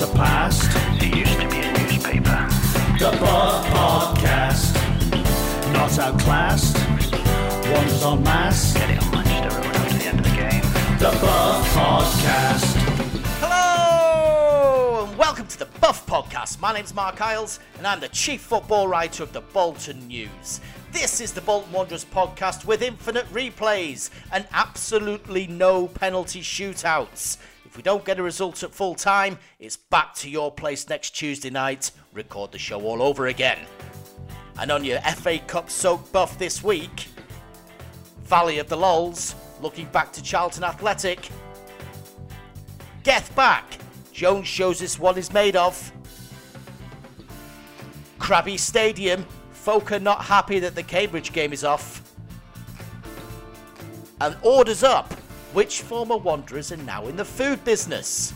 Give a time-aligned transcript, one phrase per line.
[0.00, 0.70] surpassed.
[1.02, 2.48] It used to be a newspaper.
[2.98, 4.72] The Buff Podcast.
[5.74, 6.78] Not outclassed.
[7.70, 8.72] Wanderers en masse.
[8.72, 10.62] Getting on Manchester Road after the end of the game.
[10.98, 12.76] The Buff Podcast.
[13.40, 16.62] Hello and welcome to the Buff Podcast.
[16.62, 20.62] My name's Marc Iles and I'm the chief football writer of the Bolton News.
[20.92, 27.36] This is the Bolton Wanderers podcast with infinite replays and absolutely no penalty shootouts.
[27.70, 31.10] If we don't get a result at full time, it's back to your place next
[31.10, 31.92] Tuesday night.
[32.12, 33.60] Record the show all over again.
[34.58, 37.06] And on your FA Cup soaked buff this week,
[38.24, 41.28] Valley of the Lols, looking back to Charlton Athletic,
[43.04, 43.78] Geth back.
[44.12, 45.92] Jones shows us what he's made of.
[48.18, 49.24] Krabby Stadium.
[49.52, 52.02] Folk are not happy that the Cambridge game is off.
[54.20, 55.14] And orders up.
[55.52, 58.32] Which former Wanderers are now in the food business?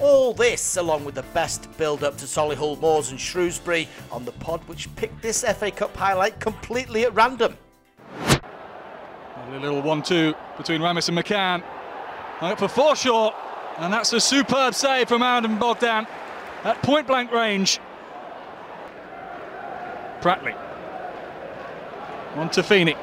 [0.00, 4.32] All this, along with the best build up to Solihull Moors and Shrewsbury, on the
[4.32, 7.56] pod which picked this FA Cup highlight completely at random.
[8.30, 11.62] A little 1 2 between Ramis and McCann.
[12.40, 13.34] Up for Forshaw,
[13.78, 16.06] and that's a superb save from Adam Bogdan
[16.64, 17.78] at point blank range.
[20.20, 20.56] Pratley.
[22.36, 22.94] On to Feeney.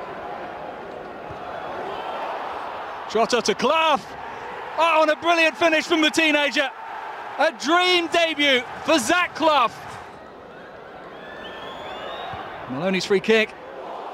[3.09, 4.02] Trotter to Clough.
[4.78, 6.70] Oh, and a brilliant finish from the teenager.
[7.39, 9.72] A dream debut for Zach Clough.
[12.70, 13.53] Maloney's free kick.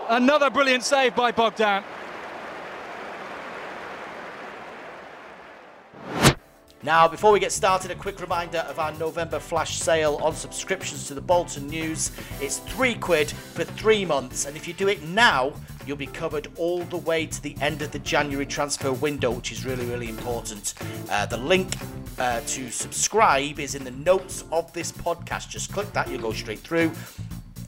[0.09, 1.83] Another brilliant save by Bogdan.
[6.83, 11.07] Now, before we get started, a quick reminder of our November flash sale on subscriptions
[11.07, 12.11] to the Bolton News.
[12.39, 15.53] It's three quid for three months, and if you do it now,
[15.85, 19.51] you'll be covered all the way to the end of the January transfer window, which
[19.51, 20.73] is really, really important.
[21.11, 21.71] Uh, the link
[22.17, 25.49] uh, to subscribe is in the notes of this podcast.
[25.49, 26.91] Just click that, you'll go straight through.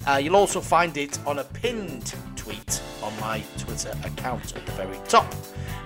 [0.08, 4.72] Uh, you'll also find it on a pinned tweet on my Twitter account at the
[4.72, 5.32] very top.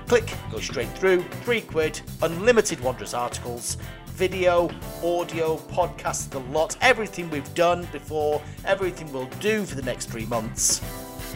[0.07, 3.75] Click, go straight through, three quid, unlimited Wanderers articles,
[4.05, 4.69] video,
[5.03, 10.25] audio, podcast, the lot, everything we've done before, everything we'll do for the next three
[10.27, 10.81] months.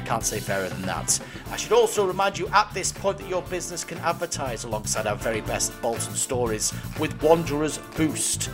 [0.06, 1.20] Can't say fairer than that.
[1.50, 5.18] I should also remind you at this point that your business can advertise alongside our
[5.18, 8.50] very best Bolton stories with Wanderers Boost.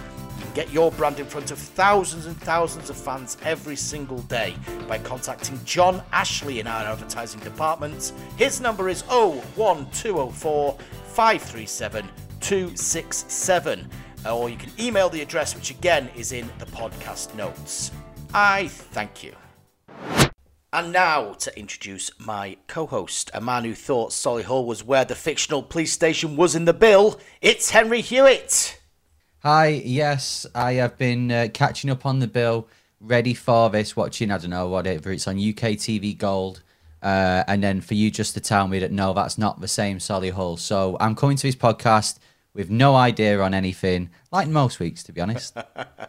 [0.57, 4.55] Get your brand in front of thousands and thousands of fans every single day
[4.87, 8.11] by contacting John Ashley in our advertising department.
[8.37, 10.75] His number is 01204
[11.09, 12.09] 537
[12.39, 13.87] 267.
[14.27, 17.91] Or you can email the address, which again is in the podcast notes.
[18.33, 19.35] I thank you.
[20.73, 25.13] And now to introduce my co host, a man who thought Solihull was where the
[25.13, 27.19] fictional police station was in the bill.
[27.43, 28.76] It's Henry Hewitt.
[29.41, 32.67] Hi, yes, I have been uh, catching up on the bill,
[32.99, 36.63] ready for this, watching, I don't know, whatever, it's on UK TV Gold.
[37.03, 39.99] Uh, and then for you just to tell me that no, that's not the same
[39.99, 40.57] Solly Hull.
[40.57, 42.17] So I'm coming to this podcast
[42.55, 45.55] with no idea on anything, like most weeks, to be honest.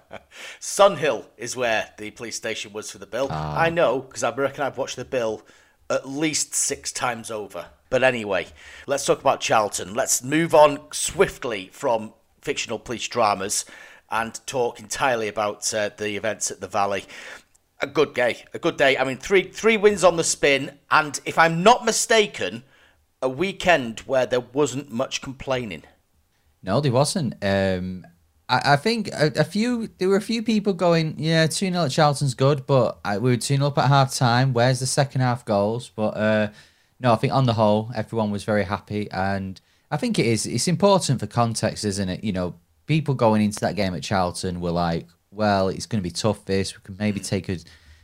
[0.59, 3.29] Sunhill is where the police station was for the bill.
[3.31, 3.61] Ah.
[3.61, 5.43] I know, because I reckon I've watched the bill
[5.91, 7.67] at least six times over.
[7.91, 8.47] But anyway,
[8.87, 9.93] let's talk about Charlton.
[9.93, 12.15] Let's move on swiftly from
[12.49, 13.67] fictional police dramas
[14.11, 17.05] and talk entirely about uh, the events at the Valley.
[17.83, 18.97] A good day, a good day.
[18.97, 22.63] I mean, three three wins on the spin, and if I'm not mistaken,
[23.21, 25.83] a weekend where there wasn't much complaining.
[26.63, 27.35] No, there wasn't.
[27.43, 28.07] Um,
[28.49, 29.91] I, I think a, a few.
[29.99, 33.29] There were a few people going, "Yeah, two 0 at Charlton's good," but I, we
[33.33, 34.55] were two 0 up at half time.
[34.55, 35.93] Where's the second half goals?
[35.95, 36.49] But uh,
[36.99, 39.61] no, I think on the whole, everyone was very happy, and
[39.91, 40.47] I think it is.
[40.47, 42.25] It's important for context, isn't it?
[42.25, 42.55] You know,
[42.87, 46.45] people going into that game at Charlton were like, "Well, it's going to be tough.
[46.45, 47.59] This we can maybe take a."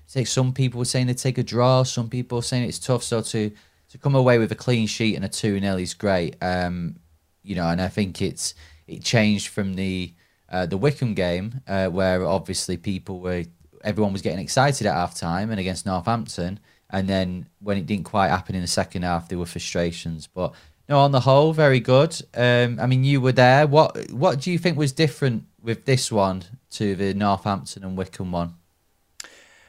[0.07, 1.83] Take some people were saying they take a draw.
[1.83, 3.03] Some people were saying it's tough.
[3.03, 3.51] So to
[3.89, 6.37] to come away with a clean sheet and a two 0 is great.
[6.43, 6.97] Um,
[7.43, 8.55] you know, and I think it's
[8.87, 10.13] it changed from the
[10.51, 13.45] uh, the Wycombe game uh, where obviously people were
[13.83, 16.59] everyone was getting excited at half time and against Northampton,
[16.91, 20.27] and then when it didn't quite happen in the second half, there were frustrations.
[20.27, 20.55] But
[20.89, 22.21] no, on the whole, very good.
[22.35, 23.67] Um, I mean, you were there.
[23.67, 28.33] What what do you think was different with this one to the Northampton and Wycombe
[28.33, 28.55] one?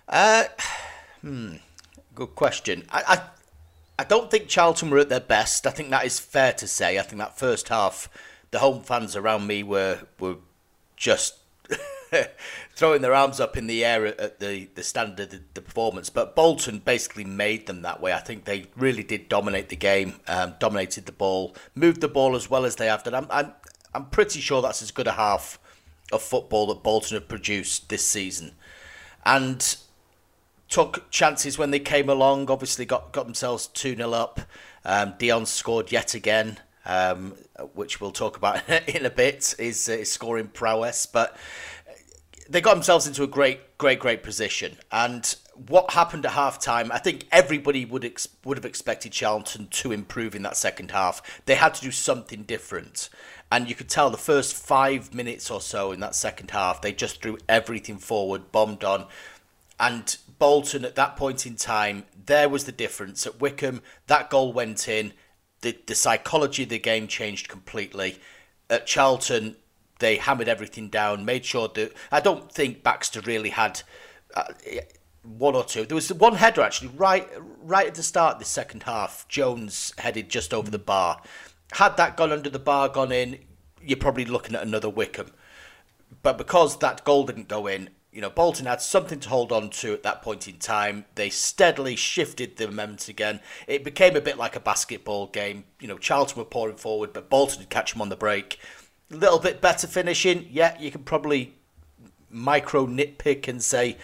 [0.08, 0.44] Uh,
[1.22, 1.56] hmm,
[2.14, 2.84] good question.
[2.90, 3.22] I, I,
[4.00, 5.66] I don't think Charlton were at their best.
[5.66, 7.00] I think that is fair to say.
[7.00, 8.10] I think that first half,
[8.52, 10.38] the home fans around me were were
[10.98, 11.38] just
[12.76, 16.10] throwing their arms up in the air at, the, the standard of the, performance.
[16.10, 18.14] But Bolton basically made them that way.
[18.14, 22.36] I think they really did dominate the game, um, dominated the ball, moved the ball
[22.36, 23.16] as well as they have done.
[23.16, 23.54] I'm, I'm,
[23.94, 25.60] I'm pretty sure that's as good a half
[26.12, 28.54] of football that Bolton have produced this season,
[29.26, 29.78] and
[30.70, 32.50] took chances when they came along.
[32.50, 34.42] Obviously, got got themselves two 0 up.
[34.84, 37.36] Um, Dion scored yet again, um,
[37.74, 39.56] which we'll talk about in a bit.
[39.58, 41.36] Is, is scoring prowess, but
[42.48, 44.78] they got themselves into a great, great, great position.
[44.92, 45.36] And
[45.68, 49.92] what happened at half time, I think everybody would ex- would have expected Charlton to
[49.92, 51.42] improve in that second half.
[51.46, 53.10] They had to do something different.
[53.52, 56.92] And you could tell the first five minutes or so in that second half, they
[56.92, 59.08] just threw everything forward, bombed on.
[59.80, 63.26] And Bolton, at that point in time, there was the difference.
[63.26, 65.14] At Wycombe, that goal went in.
[65.62, 68.20] The, the psychology of the game changed completely.
[68.70, 69.58] At Charlton,
[70.00, 71.94] they hammered everything down, made sure that.
[72.12, 73.82] I don't think Baxter really had.
[74.36, 74.54] Uh,
[75.24, 75.86] one or two.
[75.86, 77.28] There was one header actually right
[77.64, 79.28] right at the start of the second half.
[79.28, 81.22] Jones headed just over the bar.
[81.72, 83.40] Had that gone under the bar, gone in,
[83.82, 85.32] you're probably looking at another Wycombe.
[86.22, 89.70] But because that goal didn't go in, you know, Bolton had something to hold on
[89.72, 91.06] to at that point in time.
[91.16, 93.42] They steadily shifted the momentum again.
[93.68, 95.66] It became a bit like a basketball game.
[95.82, 98.58] You know, Charlton were pouring forward, but Bolton would catch them on the break.
[99.10, 100.48] Little bit better finishing.
[100.52, 101.54] Yeah, you can probably
[102.30, 103.98] micro nitpick and say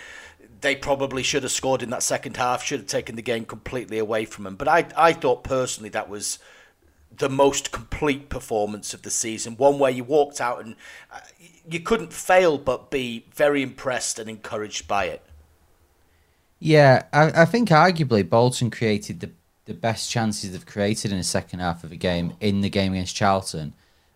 [0.62, 3.98] they probably should have scored in that second half, should have taken the game completely
[3.98, 4.56] away from them.
[4.56, 6.40] But I, I thought personally that was
[7.16, 9.58] the most complete performance of the season.
[9.58, 10.76] One where you walked out and
[11.12, 11.20] uh,
[11.70, 15.22] you couldn't fail but be very impressed and encouraged by it.
[16.60, 19.32] Yeah, I, I think arguably Bolton created the,
[19.66, 22.94] the best chances they've created in the second half of a game in the game
[22.94, 23.74] against Charlton.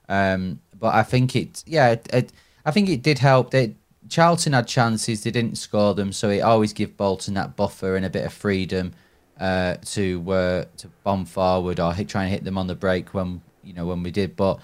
[0.08, 2.32] Um, but I think it, yeah, it, it,
[2.66, 3.52] I think it did help.
[3.52, 3.76] They,
[4.10, 8.06] Charlton had chances, they didn't score them, so it always give Bolton that buffer and
[8.06, 8.94] a bit of freedom
[9.40, 13.14] uh, to uh, to bomb forward or hit, try and hit them on the break
[13.14, 14.36] when you know when we did.
[14.36, 14.60] But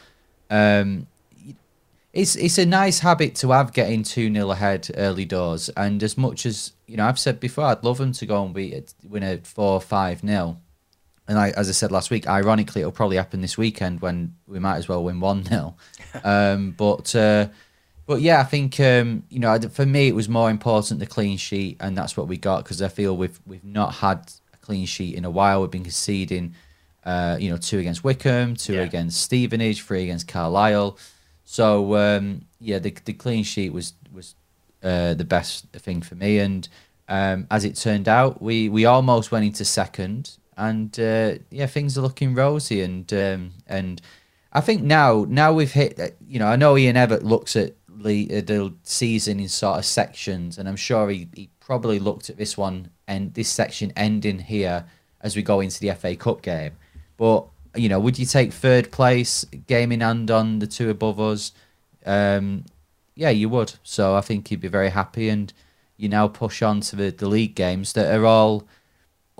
[0.49, 1.07] um,
[2.13, 5.69] it's it's a nice habit to have getting two 0 ahead early doors.
[5.69, 8.53] And as much as you know, I've said before, I'd love them to go and
[8.53, 10.57] beat win a four five 0
[11.31, 14.59] And I, as I said last week, ironically, it'll probably happen this weekend when we
[14.59, 15.75] might as well win one 0
[16.25, 17.47] um, But uh,
[18.05, 21.37] but yeah, I think um, you know for me it was more important the clean
[21.37, 24.85] sheet, and that's what we got because I feel we've we've not had a clean
[24.85, 25.61] sheet in a while.
[25.61, 26.53] We've been conceding,
[27.05, 28.81] uh, you know, two against Wycombe, two Yeah.
[28.81, 30.97] against Stevenage, three against Carlisle.
[31.45, 34.35] So um, yeah, the the clean sheet was was
[34.83, 36.67] uh, the best thing for me, and
[37.07, 40.31] um, as it turned out, we we almost went into second,
[40.61, 43.99] and uh, yeah, things are looking rosy, and um, and
[44.53, 45.99] I think now now we've hit.
[45.99, 49.79] uh, You know, I know Ian Evatt looks at the, uh, the season in sort
[49.79, 53.91] of sections, and I'm sure he, he probably looked at this one and this section
[53.95, 54.85] ending here
[55.21, 56.73] as we go into the FA Cup game.
[57.17, 61.19] But you know, would you take third place, game in hand on the two above
[61.19, 61.53] us?
[62.05, 62.65] Um,
[63.15, 63.73] yeah, you would.
[63.83, 65.51] So I think you'd be very happy, and
[65.97, 68.67] you now push on to the, the league games that are all,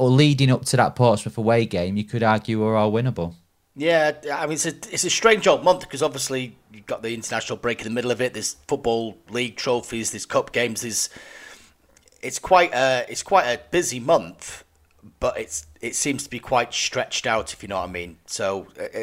[0.01, 1.95] or leading up to that Portsmouth away game.
[1.95, 3.35] You could argue are all winnable.
[3.75, 7.13] Yeah, I mean it's a it's a strange old month because obviously you've got the
[7.13, 8.33] international break in the middle of it.
[8.33, 10.81] There's football league trophies, there's cup games.
[10.81, 11.09] There's
[12.23, 14.63] it's quite a it's quite a busy month,
[15.19, 18.17] but it's it seems to be quite stretched out if you know what I mean.
[18.25, 19.01] So uh,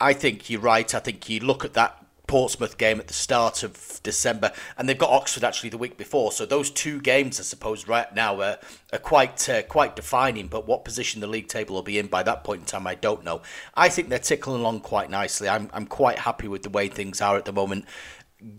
[0.00, 0.94] I think you're right.
[0.94, 4.96] I think you look at that Portsmouth game at the start of December, and they've
[4.96, 6.30] got Oxford actually the week before.
[6.30, 8.58] So those two games, I suppose, right now are,
[8.92, 10.46] are quite uh, quite defining.
[10.46, 12.94] But what position the league table will be in by that point in time, I
[12.94, 13.42] don't know.
[13.74, 15.48] I think they're tickling along quite nicely.
[15.48, 17.86] I'm I'm quite happy with the way things are at the moment.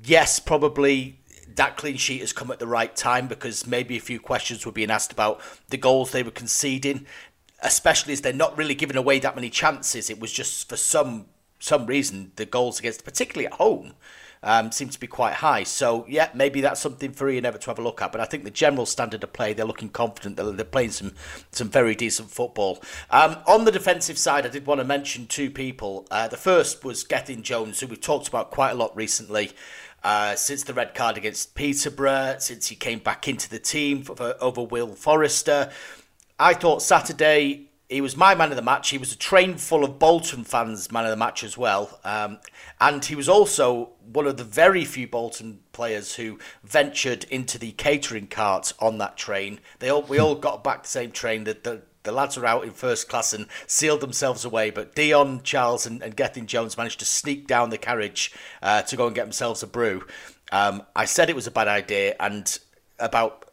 [0.04, 1.20] Yes, probably
[1.56, 4.72] that clean sheet has come at the right time because maybe a few questions were
[4.72, 7.06] being asked about the goals they were conceding,
[7.62, 10.10] especially as they're not really giving away that many chances.
[10.10, 11.26] It was just for some
[11.60, 13.94] some reason the goals against, particularly at home,
[14.42, 15.64] um, seem to be quite high.
[15.64, 18.12] So yeah, maybe that's something for Ian Evatt to have a look at.
[18.12, 21.14] But I think the general standard of play, they're looking confident that they're playing some
[21.52, 22.82] some very decent football.
[23.10, 26.08] Um, on the defensive side, I did want to mention two people.
[26.10, 29.52] Uh, the first was Gethin Jones, who we've talked about quite a lot recently.
[30.02, 34.16] Uh, since the red card against Peterborough, since he came back into the team for,
[34.16, 35.72] for, over Will Forrester,
[36.40, 38.92] I thought Saturday he was my man of the match.
[38.92, 42.00] He was a train full of Bolton fans' man of the match as well.
[42.04, 42.38] Um,
[42.80, 47.72] and he was also one of the very few Bolton players who ventured into the
[47.72, 49.60] catering cart on that train.
[49.80, 51.46] They all we all got back the same train.
[51.46, 54.70] The, the, the lads were out in first class and sealed themselves away.
[54.70, 58.32] But Dion, Charles, and, and Gethin Jones managed to sneak down the carriage
[58.62, 60.06] uh, to go and get themselves a brew.
[60.52, 62.58] Um, I said it was a bad idea, and
[63.00, 63.46] about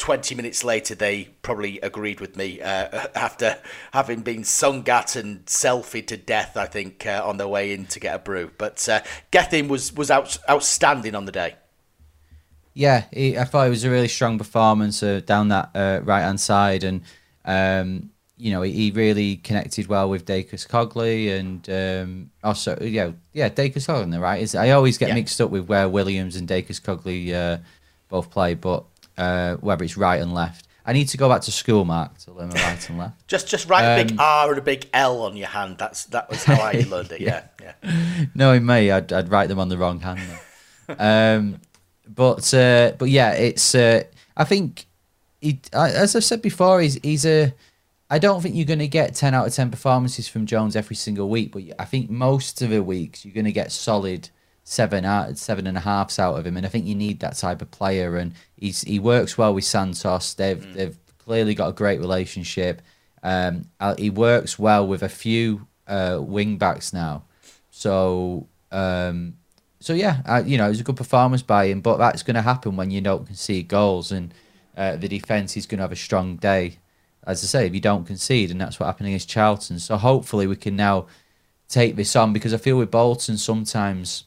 [0.00, 3.58] 20 minutes later, they probably agreed with me uh, after
[3.92, 7.84] having been sung at and selfie to death, I think, uh, on their way in
[7.86, 8.50] to get a brew.
[8.56, 11.54] But uh, Gethin was, was out, outstanding on the day.
[12.72, 16.22] Yeah, he, I thought it was a really strong performance uh, down that uh, right
[16.22, 17.02] hand side, and
[17.44, 23.48] um, you know he, he really connected well with Dacres-Cogley, and um, also yeah, yeah,
[23.48, 24.40] Dacres-Cogley, on the right?
[24.40, 25.14] Is I always get Yeah.
[25.16, 27.58] mixed up with where Williams and Dacres-Cogley uh,
[28.08, 28.84] both play, but
[29.20, 30.66] uh, whether it's right and left.
[30.86, 33.28] I need to go back to school, Marc, to learn my right and left.
[33.28, 35.76] Just just write a big Um, R and a big L on your hand.
[35.78, 37.44] That's That was how I learned it, yeah.
[37.62, 38.26] yeah.
[38.34, 40.20] Knowing me, I'd, I'd write them on the wrong hand.
[40.98, 41.60] um,
[42.08, 43.74] but uh, but yeah, it's.
[43.74, 44.02] Uh,
[44.36, 44.86] I think,
[45.40, 47.52] he, as I've said before, he's he's a.
[48.08, 50.96] I don't think you're going to get ten out of ten performances from Jones every
[50.96, 54.30] single week, but I think most of the weeks you're going to get solid
[54.70, 57.36] seven out seven and a halfs out of him, and I think you need that
[57.36, 58.16] type of player.
[58.16, 60.34] And he's he works well with Santos.
[60.34, 62.80] They've they've clearly got a great relationship.
[63.22, 67.24] Um, uh, he works well with a few uh, wing backs now.
[67.70, 69.34] So, um,
[69.80, 72.36] so yeah, uh, you know, it was a good performance by him, but that's going
[72.36, 74.32] to happen when you don't concede goals, and
[74.76, 76.78] uh, the defense is going to have a strong day.
[77.26, 79.80] As I say, if you don't concede, and that's what happened against Charlton.
[79.80, 81.06] So hopefully we can now
[81.68, 84.24] take this on because I feel with Bolton sometimes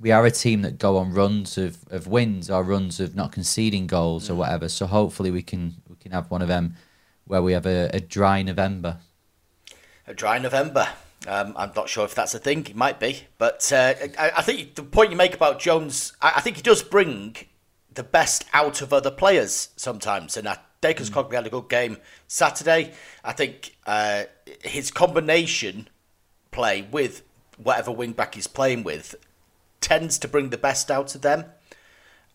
[0.00, 3.32] we are a team that go on runs of, of wins or runs of not
[3.32, 4.68] conceding goals or whatever.
[4.68, 6.74] So hopefully we can we can have one of them
[7.26, 8.98] where we have a, a dry November.
[10.06, 10.88] a dry November.
[11.26, 12.66] Um, I'm not sure if that's a thing.
[12.66, 16.34] It might be, but uh, I, I think the point you make about Jones, I,
[16.36, 17.36] I think he does bring
[17.92, 20.36] the best out of other players sometimes.
[20.36, 21.96] And I, Dacres-Cogley had a good game
[22.28, 22.92] Saturday.
[23.24, 24.24] I think uh,
[24.62, 25.88] his combination
[26.52, 27.22] play with
[27.56, 29.16] whatever wing back he's playing with
[29.86, 31.44] tends to bring the best out of them.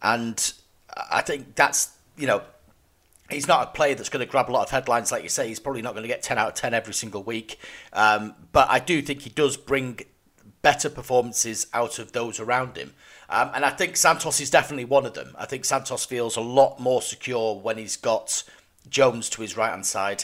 [0.02, 0.54] And
[1.12, 2.44] I think that's, you know,
[3.30, 5.50] he's not a player that's going to grab a lot of headlines, like you say.
[5.50, 7.60] He's probably not going to get 10 out of 10 every single week.
[7.92, 10.00] Um, but I do think he does bring
[10.62, 12.94] better performances out of those around him.
[13.30, 15.36] Um, and I think Santos is definitely one of them.
[15.38, 18.46] I think Santos feels a lot more secure when he's got
[18.90, 20.24] Jones to his right hand side.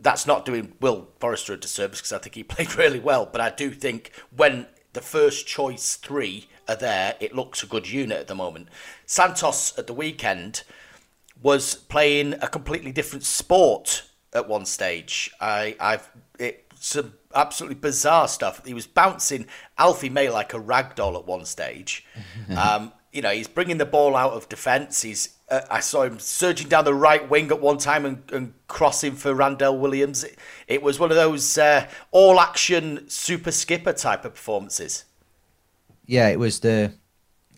[0.00, 3.26] That's not doing Will Forrester a disservice because I think he played really well.
[3.26, 7.90] But I do think when the first choice three are there, it looks a good
[7.90, 8.68] unit at the moment.
[9.06, 10.62] Santos at the weekend
[11.42, 15.30] was playing a completely different sport at one stage.
[15.40, 16.08] I, I've
[16.38, 18.64] it's some absolutely bizarre stuff.
[18.64, 19.46] He was bouncing
[19.78, 22.04] Alfie May like a rag doll at one stage.
[22.56, 25.02] um, you know, he's bringing the ball out of defence.
[25.02, 28.54] He's uh, I saw him surging down the right wing at one time and, and
[28.68, 30.24] crossing for Randell Williams.
[30.24, 35.04] It, it was one of those uh, all action super skipper type of performances.
[36.06, 36.92] Yeah, it was the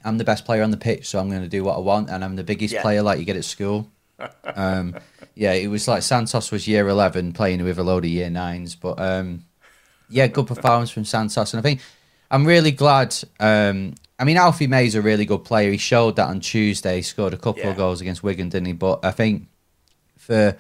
[0.05, 2.11] I'm the best player on the pitch, so I'm going to do what I want,
[2.11, 2.83] and I'm the biggest Yeah.
[2.83, 3.89] player like you get at school.
[4.55, 4.97] um,
[5.35, 8.75] yeah, it was like Santos was year eleven playing with a load of year nines,
[8.75, 9.45] but um,
[10.09, 11.81] yeah, good performance from Santos, and I think
[12.31, 13.17] I'm really glad.
[13.39, 15.71] Um, I mean, Alfie May's a really good player.
[15.73, 16.97] He showed that on Tuesday.
[16.97, 17.71] He scored a couple Yeah.
[17.71, 18.73] of goals against Wigan, didn't he?
[18.73, 19.49] But I think
[20.16, 20.56] for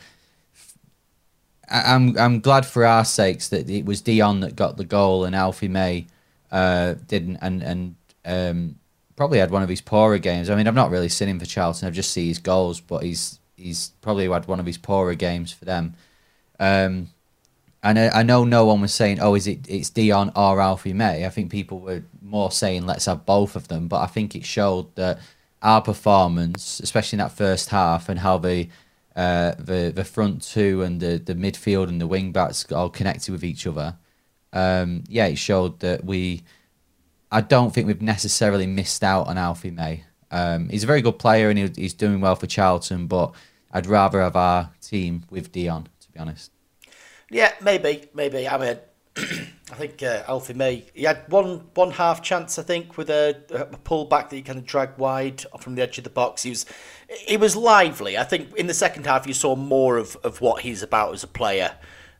[1.70, 5.34] I'm I'm glad for our sakes that it was Dion that got the goal and
[5.34, 6.06] Alfie May
[6.52, 7.94] uh, didn't, and and
[8.24, 8.74] um,
[9.16, 10.50] probably had one of his poorer games.
[10.50, 11.86] I mean, I've not really seen him for Charlton.
[11.88, 15.52] I've just seen his goals, but he's he's probably had one of his poorer games
[15.52, 15.94] for them.
[16.60, 17.08] Um,
[17.82, 20.92] and I, I know no one was saying, "Oh, is it it's Dion or Alfie
[20.92, 24.34] May?" I think people were more saying, "Let's have both of them." But I think
[24.34, 25.20] it showed that
[25.62, 28.68] our performance, especially in that first half, and how the
[29.14, 33.32] uh, the the front two and the the midfield and the wing backs all connected
[33.32, 33.96] with each other.
[34.52, 36.42] Um, yeah, it showed that we.
[37.30, 40.04] I don't think we've necessarily missed out on Alfie May.
[40.30, 43.34] Um, he's a very good player and he, he's doing well for Charlton, but
[43.72, 46.50] I'd rather have our team with Dion, to be honest.
[47.30, 48.48] Yeah, maybe, maybe.
[48.48, 48.78] I mean,
[49.16, 50.84] I think uh, Alfie May.
[50.92, 54.42] He had one one half chance, I think, with a, a pull back that he
[54.42, 56.42] kind of dragged wide from the edge of the box.
[56.42, 56.66] He was
[57.08, 58.18] he was lively.
[58.18, 61.22] I think in the second half you saw more of, of what he's about as
[61.22, 61.76] a player.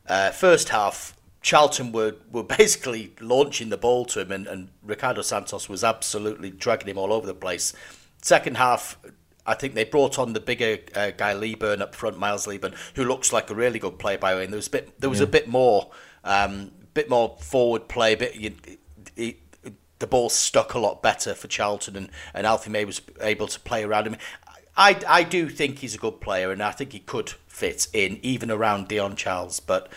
[0.07, 5.21] Uh, first half, Charlton were, were basically launching the ball to him, and, and Ricardo
[5.21, 7.73] Santos was absolutely dragging him all over the place.
[8.21, 8.97] Second half,
[9.45, 13.05] I think they brought on the bigger uh, guy Leaburn up front, Miles Leaburn, who
[13.05, 14.43] looks like a really good player by the way.
[14.45, 15.91] And there was a bit, there was a bit more,
[16.23, 18.15] um, bit more forward play.
[18.15, 18.55] Bit, you,
[19.15, 19.37] he,
[19.99, 23.59] the ball stuck a lot better for Charlton, and, and Alfie May was able to
[23.59, 24.17] play around him.
[24.75, 28.19] I, I do think he's a good player, and I think he could fit in
[28.21, 29.59] even around Dion Charles.
[29.59, 29.89] But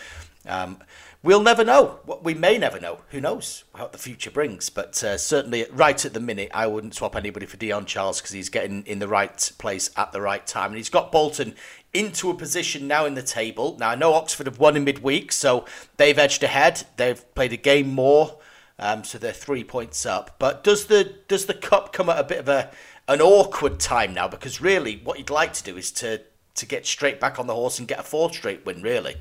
[0.47, 0.77] um,
[1.21, 1.99] we'll never know.
[2.23, 2.99] We may never know.
[3.09, 4.69] Who knows what the future brings?
[4.69, 8.31] But uh, certainly, right at the minute, I wouldn't swap anybody for Dion Charles because
[8.31, 11.55] he's getting in the right place at the right time, and he's got Bolton
[11.93, 13.75] into a position now in the table.
[13.79, 15.65] Now I know Oxford have won in midweek, so
[15.97, 16.83] they've edged ahead.
[16.97, 18.37] They've played a game more,
[18.77, 20.35] um, so they're three points up.
[20.39, 22.71] But does the does the cup come at a bit of a
[23.07, 24.27] an awkward time now?
[24.27, 26.21] Because really, what you'd like to do is to
[26.55, 28.81] to get straight back on the horse and get a fourth straight win.
[28.81, 29.17] Really.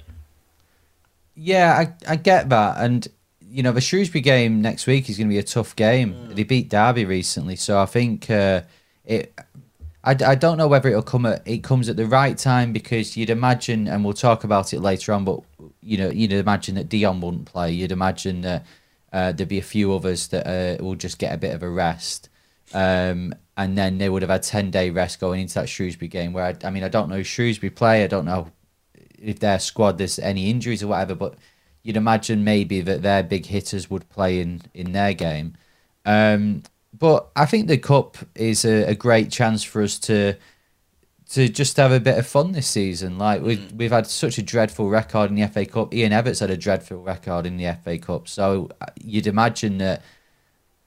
[1.40, 2.78] Yeah, I, I get that.
[2.78, 3.06] And,
[3.40, 6.14] you know, the Shrewsbury game next week is going to be a tough game.
[6.14, 6.34] Mm.
[6.34, 7.54] They beat Derby recently.
[7.54, 8.62] So I think uh,
[9.04, 9.32] it.
[10.08, 13.14] I, I don't know whether it'll come at it comes at the right time because
[13.14, 15.26] you'd imagine, and we'll talk about it later on.
[15.26, 15.40] But
[15.82, 17.72] you know, you'd imagine that Dion wouldn't play.
[17.72, 18.64] You'd imagine that
[19.12, 21.68] uh, there'd be a few others that uh, will just get a bit of a
[21.68, 22.30] rest,
[22.72, 26.32] um, and then they would have had ten day rest going into that Shrewsbury game.
[26.32, 28.02] Where I, I mean, I don't know Shrewsbury play.
[28.02, 28.50] I don't know
[29.18, 31.34] if their squad there's any injuries or whatever, but
[31.82, 35.52] you'd imagine maybe that their big hitters would play in in their game.
[36.06, 36.62] Um,
[36.96, 40.34] but I think the cup is a, a, great chance for us to
[41.30, 43.18] to just have a bit of fun this season.
[43.18, 43.76] Like we've mm.
[43.76, 45.92] we've had such a dreadful record in the FA Cup.
[45.92, 48.28] Ian Evatt's had a dreadful record in the FA Cup.
[48.28, 50.02] So uh, you'd imagine that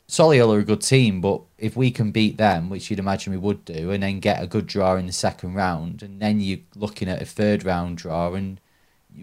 [0.07, 3.37] Solihull are a good team, but if we can beat them, which you'd imagine we
[3.39, 6.59] would do, and then get a good draw in the second round, and then you're
[6.75, 8.59] looking at a third round draw, and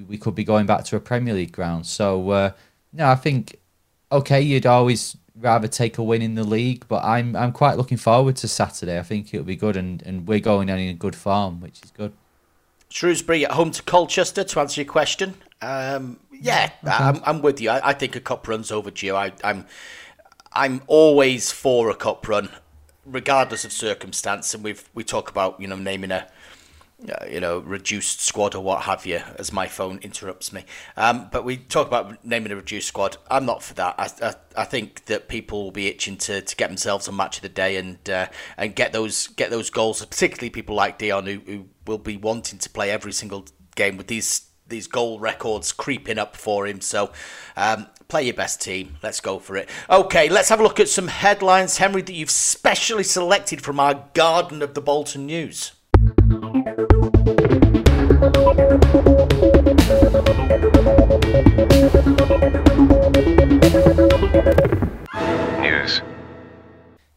[0.07, 1.87] we could be going back to a Premier League ground.
[1.87, 2.51] So, uh,
[2.93, 3.59] no, I think
[4.11, 7.99] okay, you'd always rather take a win in the league, but I'm I'm quite looking
[7.99, 8.99] forward to Saturday.
[8.99, 11.91] I think it'll be good, and, and we're going in a good form, which is
[11.91, 12.13] good.
[12.91, 14.45] Shrewsbury at home to Colchester.
[14.45, 16.93] To answer your question, um, yeah, okay.
[16.93, 17.71] I'm, I'm with you.
[17.71, 19.15] I, I think a cup runs overdue.
[19.15, 19.67] I, I'm
[20.53, 22.49] I'm always for a cup run,
[23.05, 24.55] regardless of circumstance.
[24.55, 26.29] And we've we talk about you know naming a
[27.07, 30.65] uh, you know reduced squad or what have you, as my phone interrupts me.
[30.97, 33.17] Um, but we talk about naming a reduced squad.
[33.31, 33.95] I'm not for that.
[33.99, 37.37] I I, I think that people will be itching to, to get themselves a match
[37.37, 38.27] of the day and uh,
[38.57, 40.05] and get those get those goals.
[40.05, 44.09] Particularly people like Dion who, who will be wanting to play every single game with
[44.09, 46.81] these these goal records creeping up for him.
[46.81, 47.13] So
[47.57, 48.97] um, play your best team.
[49.03, 49.69] Let's go for it.
[49.89, 54.05] Okay, let's have a look at some headlines, Henry, that you've specially selected from our
[54.15, 55.73] Garden of the Bolton News.
[65.61, 66.03] News.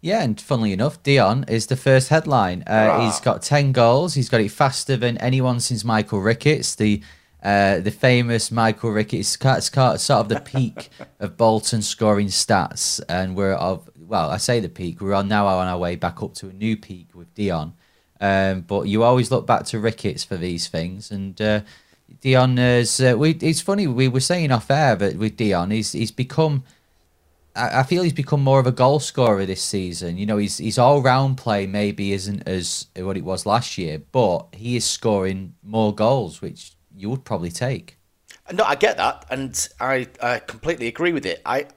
[0.01, 2.63] Yeah, and funnily enough, Dion is the first headline.
[2.67, 4.13] Uh, he's got 10 goals.
[4.13, 7.01] He's got it faster than anyone since Michael Ricketts, the
[7.41, 13.35] uh, the famous Michael Ricketts, it's sort of the peak of Bolton scoring stats, and
[13.35, 15.01] we're of well, I say the peak.
[15.01, 17.73] We're on now on our way back up to a new peak with Dion.
[18.21, 21.61] Um, but you always look back to Ricketts for these things, and uh,
[22.21, 23.01] Dion is.
[23.01, 26.63] Uh, we, it's funny we were saying off air, but with Dion, he's he's become.
[27.55, 30.19] I, I feel he's become more of a goal scorer this season.
[30.19, 34.03] You know, his his all round play maybe isn't as what it was last year,
[34.11, 37.97] but he is scoring more goals, which you would probably take.
[38.53, 41.41] No, I get that, and I, I completely agree with it.
[41.43, 41.67] I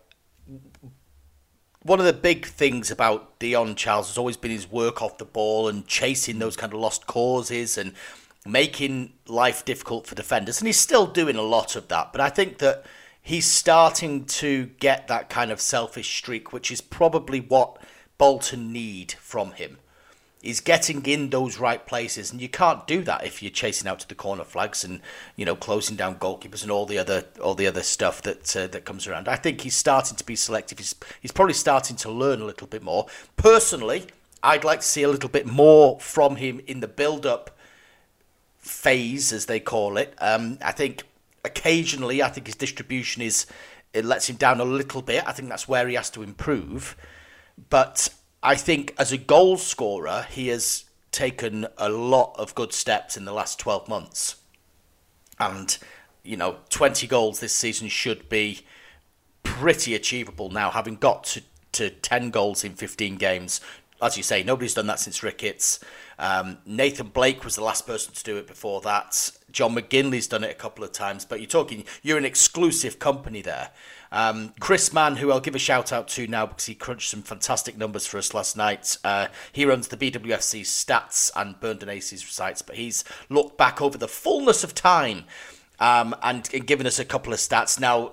[1.85, 5.25] one of the big things about Dion Charles has always been his work off the
[5.25, 7.93] ball and chasing those kind of lost causes and
[8.47, 12.11] making life difficult for defenders, and he's still doing a lot of that.
[12.11, 12.85] But I think that
[13.21, 17.79] he's starting to get that kind of selfish streak, which is probably what
[18.17, 19.79] Bolton need from him
[20.45, 24.01] is getting in those right places, and you can't do that if you're chasing out
[24.01, 25.01] to the corner flags and
[25.37, 28.67] you know closing down goalkeepers and all the other all the other stuff that uh,
[28.67, 29.29] that comes around.
[29.29, 30.79] I think he's starting to be selective.
[30.79, 33.07] He's he's probably starting to learn a little bit more.
[33.37, 34.07] Personally,
[34.43, 37.57] I'd like to see a little bit more from him in the build-up
[38.59, 40.15] phase, as they call it.
[40.19, 41.05] Um, I think
[41.45, 43.47] occasionally, I think his distribution is
[43.95, 45.25] it lets him down a little bit.
[45.27, 46.97] I think that's where he has to improve,
[47.71, 48.09] but
[48.45, 53.25] I think as a goal scorer, he has taken a lot of good steps in
[53.25, 54.37] the last 12 months.
[55.41, 55.77] And,
[56.23, 58.61] you know, 20 goals this season should be
[59.43, 63.63] pretty achievable now, having got to, to 10 goals in 15 games.
[64.03, 65.81] As you say, nobody's done that since Ricketts.
[66.19, 69.31] Um, Nathan Blake was the last person to do it before that.
[69.51, 73.41] John McGinlay's done it a couple of times, but you're talking, you're an exclusive company
[73.41, 73.71] there.
[74.15, 77.23] Um, Chris Mann, who I'll give a shout out to now because he crunched some
[77.23, 78.97] fantastic numbers for us last night.
[79.03, 83.99] Uh, he runs the BWFC stats and Burnden Aces sites, but he's looked back over
[83.99, 85.25] the fullness of time
[85.81, 87.81] um, and, and given us a couple of stats.
[87.81, 88.13] Now,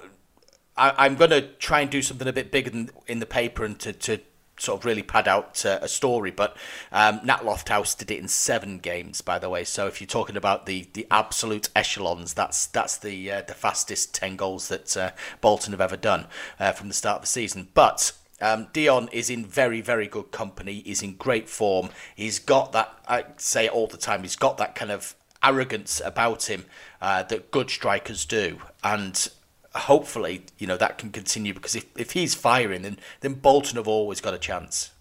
[0.76, 3.64] I, am going to try and do something a bit bigger than in the paper
[3.64, 4.20] and to, to
[4.62, 6.32] sort of really pad out uh, a story.
[6.32, 6.56] But
[6.92, 9.64] um, Nat Lofthouse did it in seven games, by the way.
[9.64, 14.14] So if you're talking about the, the absolute echelons, that's that's the uh, the fastest
[14.14, 16.28] ten goals that uh, Bolton have ever done
[16.60, 17.68] uh, from the start of the season.
[17.74, 20.82] But um, Dion is in very, very good company.
[20.82, 21.90] He's in great form.
[22.16, 26.02] He's got that, I say it all the time, he's got that kind of arrogance
[26.04, 26.66] about him
[27.02, 28.60] uh, that good strikers do.
[28.84, 29.30] And
[29.76, 33.88] hopefully, you know, that can continue because if, if he's firing, then, then Bolton have
[33.88, 34.92] always got a chance.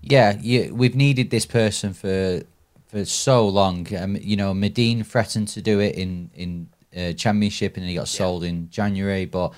[0.00, 2.42] Yeah, you, we've needed this person for
[2.86, 3.86] for so long.
[3.96, 8.08] Um, you know, Madine threatened to do it in in uh, Championship, and he got
[8.08, 9.26] sold in January.
[9.26, 9.52] But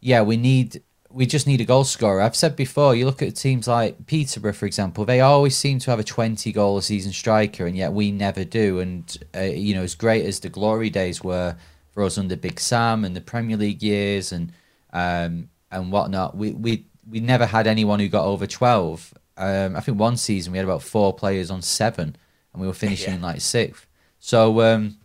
[0.00, 2.20] yeah, we need we just need a goal scorer.
[2.20, 5.90] I've said before, you look at teams like Peterborough, for example, they always seem to
[5.90, 8.80] have a 20 goal a season striker, and yet we never do.
[8.80, 11.56] And, uh, you know, as great as the glory days were
[11.96, 14.52] for us under Big Sam and the Premier League years and
[14.92, 19.14] um, and whatnot, we, we, we never had anyone who got over 12.
[19.38, 22.14] Um, I think one season we had about four players on seven,
[22.52, 23.26] and we were finishing Yeah.
[23.26, 23.86] like sixth.
[24.18, 24.98] So, um,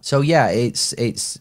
[0.00, 1.38] so yeah, it's it's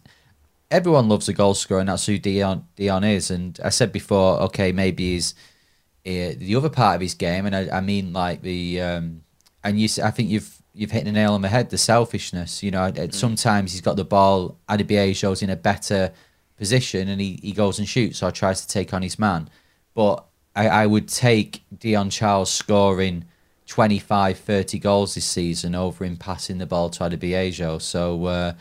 [0.69, 3.31] everyone loves a goal scorer, and that's who Dion Dion is.
[3.31, 5.33] And I said before, okay, maybe he's
[6.05, 9.21] uh, the other part of his game, and I, I mean like the um,
[9.63, 11.69] and you, I think you've you've hit the nail on the head.
[11.69, 14.57] The selfishness, you know, uh, sometimes he's got the ball.
[14.69, 16.11] Adebayo's in a better
[16.57, 19.49] position, and he, he goes and shoots or tries to take on his man.
[19.93, 23.25] But I, I would take Dion Charles scoring
[23.67, 27.81] 25, 30 goals this season over him passing the ball to Adebayo.
[27.81, 28.25] So.
[28.25, 28.53] Uh,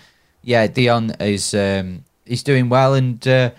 [0.43, 3.51] yeah, Dion is um, he's doing well, and uh,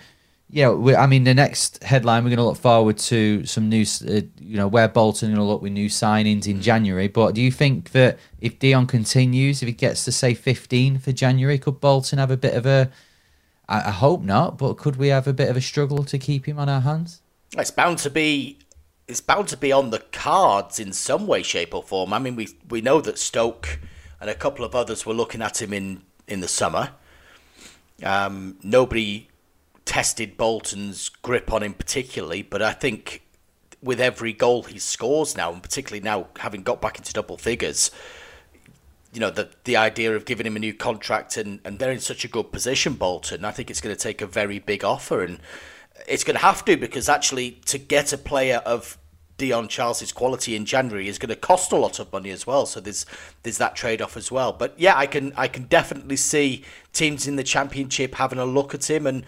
[0.54, 3.86] yeah, we, I mean the next headline we're going to look forward to some new,
[4.06, 7.08] uh, you know, where Bolton going to look with new signings in January.
[7.08, 11.10] But do you think that if Dion continues, if he gets to say fifteen for
[11.10, 12.90] January, could Bolton have a bit of a?
[13.66, 16.46] I, I hope not, but could we have a bit of a struggle to keep
[16.46, 17.22] him on our hands?
[17.56, 18.58] It's bound to be.
[19.08, 22.12] It's bound to be on the cards in some way, shape, or form.
[22.12, 23.80] I mean, we we know that Stoke
[24.20, 26.90] and a couple of others were looking at him in in the summer.
[28.04, 29.28] Um, nobody
[29.84, 33.22] tested Bolton's grip on him particularly, but I think
[33.82, 37.90] with every goal he scores now, and particularly now having got back into double figures,
[39.12, 42.00] you know, the the idea of giving him a new contract and, and they're in
[42.00, 45.22] such a good position, Bolton, I think it's going to take a very big offer
[45.22, 45.40] and
[46.06, 48.98] it's going to have to because actually to get a player of
[49.36, 52.64] Dion Charles's quality in January is going to cost a lot of money as well.
[52.64, 53.04] So there's
[53.42, 54.52] there's that trade off as well.
[54.52, 58.74] But yeah, I can I can definitely see teams in the championship having a look
[58.74, 59.24] at him and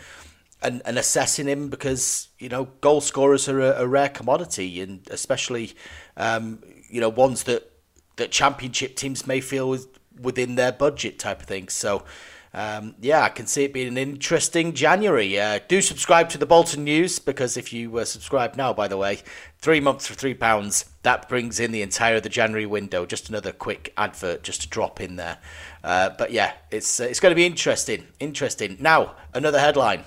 [0.65, 5.07] and, and assessing him because you know goal scorers are a, a rare commodity and
[5.11, 5.75] especially
[6.17, 7.71] um, you know ones that
[8.17, 9.87] that championship teams may feel is
[10.21, 11.69] within their budget type of thing.
[11.69, 12.05] So,
[12.53, 15.39] um, yeah, I can see it being an interesting January.
[15.41, 18.97] Uh, do subscribe to the Bolton News because if you uh, subscribe now, by the
[18.97, 19.21] way,
[19.59, 23.05] three months for three pounds, that brings in the entire of the January window.
[23.07, 25.39] Just another quick advert just to drop in there.
[25.83, 28.07] Uh, but yeah, it's uh, it's going to be interesting.
[28.21, 28.77] Interesting.
[28.79, 30.05] Now another headline.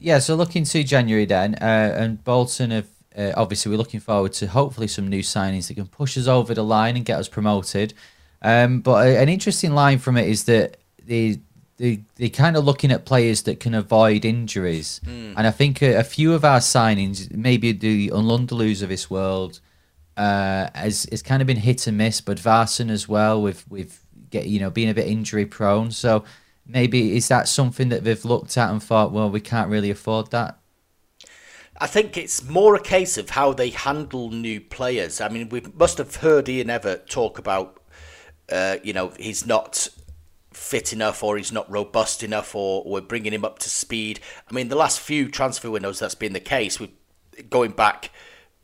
[0.00, 4.32] Yeah, so looking to January then, uh, and Bolton have uh, obviously we're looking forward
[4.34, 7.28] to hopefully some new signings that can push us over the line and get us
[7.28, 7.94] promoted.
[8.42, 11.40] Um, but a, an interesting line from it is that they
[11.78, 15.00] they they're kind of looking at players that can avoid injuries,
[15.36, 19.60] and I think a, a few of our signings, maybe the N'Lundulus of this world,
[20.16, 24.04] uh, has has kind of been hit and miss, but Varson as well with with
[24.30, 25.90] get you know being a bit injury prone.
[25.90, 26.24] So
[26.68, 30.30] maybe is that something that they've looked at and thought, well, we can't really afford
[30.30, 30.58] that.
[31.80, 35.20] I think it's more a case of how they handle new players.
[35.20, 37.80] I mean, we must have heard Ian Evatt talk about,
[38.50, 39.88] uh, you know, he's not
[40.52, 44.18] fit enough or he's not robust enough or we're bringing him up to speed.
[44.50, 46.80] I mean, the last few transfer windows that's been the case.
[46.80, 46.88] We're
[47.48, 48.10] going back,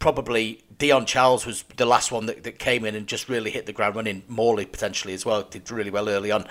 [0.01, 3.67] probably Dion Charles was the last one that, that came in and just really hit
[3.67, 4.25] the ground running.
[4.27, 6.47] Morley potentially as well did really well early on.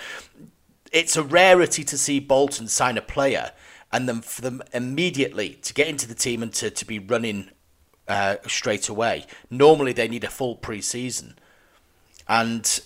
[0.93, 3.51] It's a rarity to see Bolton sign a player
[3.91, 7.49] and then for them immediately to get into the team and to, to be running
[8.07, 9.25] uh, straight away.
[9.49, 11.35] Normally they need a full pre-season.
[12.27, 12.79] And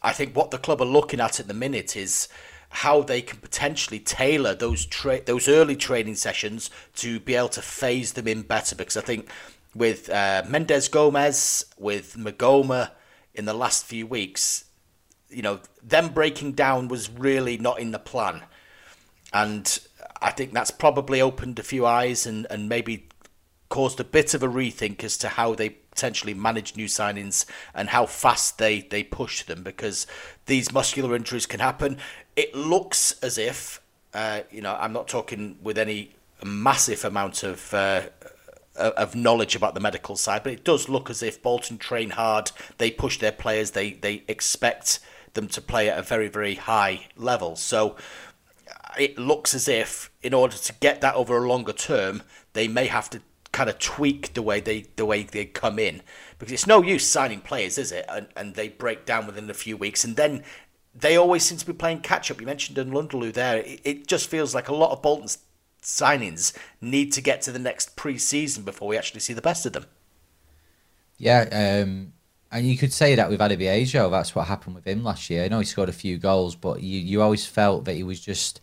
[0.00, 2.28] I think what the club are looking at at the minute is
[2.70, 7.62] how they can potentially tailor those tra- those early training sessions to be able to
[7.62, 8.76] phase them in better.
[8.76, 9.28] Because I think
[9.74, 12.92] with uh, Mendes Gomes, with Maghoma
[13.34, 14.66] in the last few weeks,
[15.30, 18.42] you know, them breaking down was really not in the plan.
[19.32, 19.78] And
[20.20, 23.08] I think that's probably opened a few eyes and, and maybe
[23.68, 27.90] caused a bit of a rethink as to how they potentially manage new signings and
[27.90, 30.06] how fast they, they push them because
[30.46, 31.98] these muscular injuries can happen.
[32.34, 33.80] It looks as if,
[34.12, 36.14] uh, you know, I'm not talking with any
[36.44, 38.02] massive amount of uh,
[38.76, 42.10] uh, of knowledge about the medical side, but it does look as if Bolton train
[42.10, 42.50] hard.
[42.78, 43.72] They push their players.
[43.72, 45.00] They they expect
[45.34, 47.56] them to play at a very very high level.
[47.56, 47.96] So
[48.98, 52.86] it looks as if in order to get that over a longer term, they may
[52.86, 53.20] have to
[53.52, 56.02] kind of tweak the way they the way they come in
[56.38, 58.04] because it's no use signing players, is it?
[58.08, 60.44] And and they break down within a few weeks, and then
[60.94, 62.40] they always seem to be playing catch up.
[62.40, 63.58] You mentioned N'Lundulu there.
[63.58, 65.38] It, it just feels like a lot of Bolton's
[65.82, 69.72] signings need to get to the next pre-season before we actually see the best of
[69.72, 69.86] them.
[71.16, 72.12] Yeah, um,
[72.52, 74.10] and you could say that with Adebayo.
[74.10, 75.44] That's what happened with him last year.
[75.44, 78.20] I know he scored a few goals, but you, you always felt that he was
[78.20, 78.60] just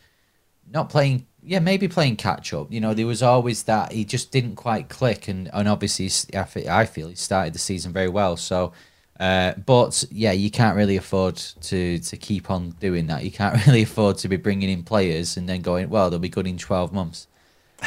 [0.72, 1.26] not playing.
[1.42, 2.72] Yeah, maybe playing catch up.
[2.72, 6.86] You know, there was always that he just didn't quite click, and and obviously I
[6.86, 8.36] feel he started the season very well.
[8.36, 8.74] So,
[9.20, 13.24] uh, but yeah, you can't really afford to to keep on doing that.
[13.24, 16.28] You can't really afford to be bringing in players and then going, well, they'll be
[16.28, 17.28] good in twelve months.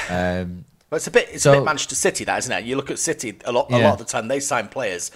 [0.08, 2.64] Um, well, it's a bit it's so, a bit Manchester City, that isn't it?
[2.64, 3.84] You look at City a lot a Yeah.
[3.90, 5.10] lot of the time they sign players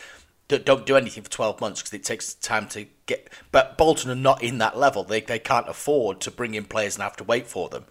[0.48, 3.28] don't do anything for twelve months because it takes time to get.
[3.52, 5.04] But Bolton are not in that level.
[5.04, 7.84] They they can't afford to bring in players and have to wait for them.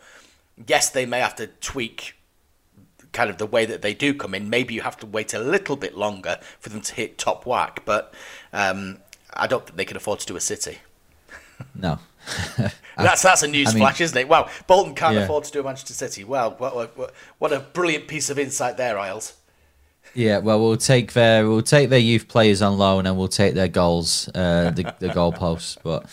[0.68, 2.16] Yes, they may have to tweak
[3.12, 4.50] kind of the way that they do come in.
[4.50, 7.82] Maybe you have to wait a little bit longer for them to hit top whack,
[7.86, 8.14] but
[8.52, 9.00] um,
[9.36, 10.80] I don't think they can afford to do a City.
[11.76, 12.00] no.
[12.98, 14.28] That's that's a news I mean- flash, isn't it?
[14.30, 15.22] Wow, Bolton can't Yeah.
[15.24, 16.24] afford to do a Manchester City.
[16.24, 19.34] Wow, what, what, what, what a brilliant piece of insight there, Iles.
[20.14, 23.56] Yeah, well, we'll take their we'll take their youth players on loan and we'll take
[23.56, 25.78] their goals, uh, the the goalposts.
[25.82, 26.06] But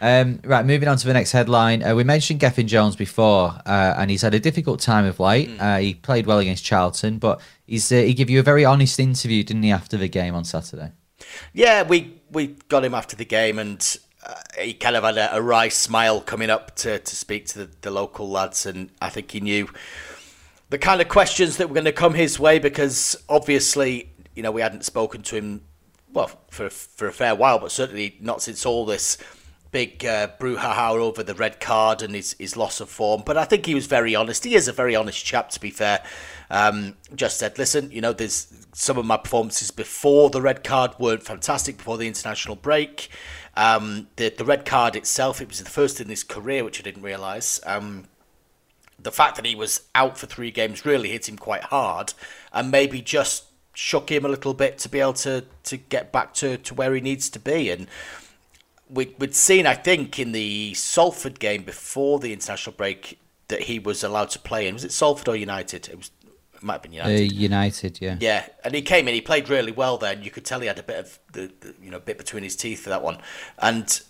[0.00, 1.82] um, right, moving on to the next headline.
[1.82, 5.50] Uh, we mentioned Gethin Jones before, uh, and he's had a difficult time of late.
[5.60, 8.98] Uh, he played well against Charlton, but he's uh, he gave you a very honest
[8.98, 10.90] interview, didn't he, after the game on Saturday?
[11.52, 15.36] Yeah, we we got him after the game, and uh, he kind of had a,
[15.36, 19.08] a wry smile coming up to, to speak to the, the local lads, and I
[19.08, 19.68] think he knew
[20.72, 24.50] the kind of questions that were going to come his way because obviously, you know,
[24.50, 25.60] we hadn't spoken to him
[26.14, 29.18] well for for a fair while, but certainly not since all this
[29.70, 33.22] big uh, brouhaha over the red card and his, his loss of form.
[33.24, 34.44] But I think he was very honest.
[34.44, 36.02] He is a very honest chap, to be fair.
[36.50, 40.92] Um, just said, listen, you know, there's some of my performances before the red card
[40.98, 43.10] weren't fantastic before the international break.
[43.58, 46.82] Um, the the red card itself, it was the first in his career, which I
[46.82, 47.60] didn't realise.
[47.66, 48.06] Um,
[49.02, 52.14] the fact that he was out for three games really hit him quite hard
[52.52, 56.34] and maybe just shook him a little bit to be able to, to get back
[56.34, 57.70] to, to where he needs to be.
[57.70, 57.86] And
[58.88, 63.78] we, we'd seen, I think, in the Salford game before the international break that he
[63.78, 64.74] was allowed to play in.
[64.74, 65.88] Was it Salford or United?
[65.88, 66.10] It was.
[66.54, 67.32] It might have been Uh, United.
[67.32, 68.16] United, yeah.
[68.20, 69.14] Yeah, and he came in.
[69.14, 69.98] He played really well.
[69.98, 72.44] Then you could tell he had a bit of the, the you know bit between
[72.44, 73.18] his teeth for that one,
[73.58, 74.00] and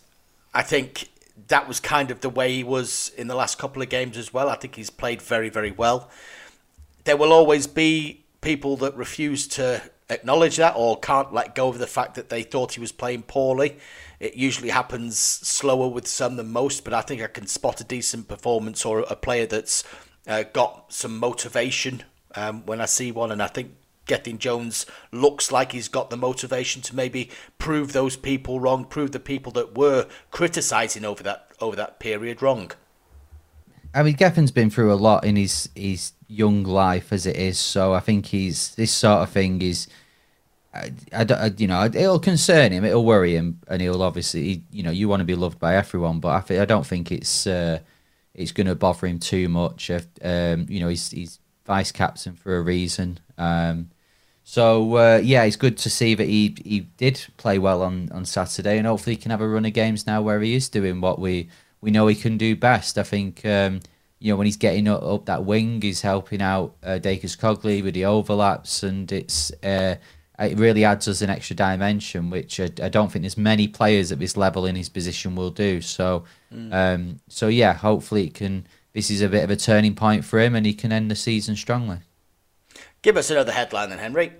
[0.52, 1.08] I think
[1.48, 4.32] that was kind of the way he was in the last couple of games as
[4.32, 4.48] well.
[4.48, 6.10] I think he's played very very well.
[7.04, 11.78] There will always be people that refuse to acknowledge that or can't let go of
[11.78, 13.78] the fact that they thought he was playing poorly.
[14.20, 17.84] It usually happens slower with some than most, but I think I can spot a
[17.84, 19.84] decent performance or a player that's
[20.26, 23.74] uh, got some motivation um, when I see one, and I think
[24.06, 29.12] Gethin Jones looks like he's got the motivation to maybe prove those people wrong, prove
[29.12, 32.72] the people that were criticising over that over that period wrong.
[33.94, 37.58] I mean, Gethin's been through a lot in his his young life as it is,
[37.58, 39.86] so I think he's this sort of thing is,
[40.74, 44.82] I, I, I- you know, it'll concern him, it'll worry him, and he'll obviously, you
[44.82, 47.80] know, you want to be loved by everyone, but I, I don't think it's uh,
[48.34, 49.90] it's going to bother him too much.
[49.90, 53.20] If, Um, you know, he's he's vice captain for a reason.
[53.38, 53.90] Um,
[54.52, 58.26] so uh, yeah, it's good to see that he he did play well on, on
[58.26, 61.00] Saturday, and hopefully he can have a run of games now where he is doing
[61.00, 61.48] what we
[61.80, 62.98] we know he can do best.
[62.98, 63.80] I think um,
[64.18, 67.94] you know when he's getting up, up that wing, he's helping out uh, Dacres-Cogley with
[67.94, 69.94] the overlaps, and it's uh,
[70.38, 74.12] it really adds us an extra dimension, which I, I don't think there's many players
[74.12, 75.80] at this level in his position will do.
[75.80, 76.24] So
[76.70, 78.66] um, so yeah, hopefully it can.
[78.92, 81.16] This is a bit of a turning point for him, and he can end the
[81.16, 82.00] season strongly.
[83.00, 84.32] Give us another headline then, Henry.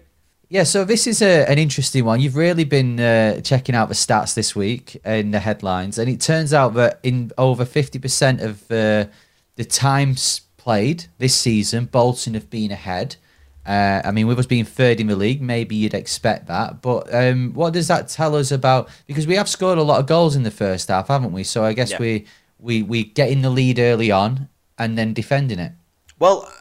[0.52, 2.20] Yeah, so this is a, an interesting one.
[2.20, 6.20] You've really been uh, checking out the stats this week in the headlines, and it
[6.20, 9.10] turns out that in over 50% of uh,
[9.56, 13.16] the times played this season, Bolton have been ahead.
[13.64, 16.82] Uh, I mean, with us being third in the league, maybe you'd expect that.
[16.82, 18.90] But um, what does that tell us about?
[19.06, 21.44] Because we have scored a lot of goals in the first half, haven't we?
[21.44, 21.98] So I guess Yeah.
[21.98, 22.26] we
[22.58, 25.72] we we get in the lead early on and then defending it.
[26.18, 26.52] Well,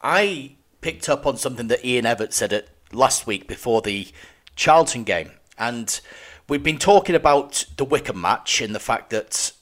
[0.00, 4.08] I picked up on something that Ian Evatt said it last week before the
[4.56, 6.00] Charlton game, and
[6.48, 9.52] we've been talking about the Wycombe match and the fact that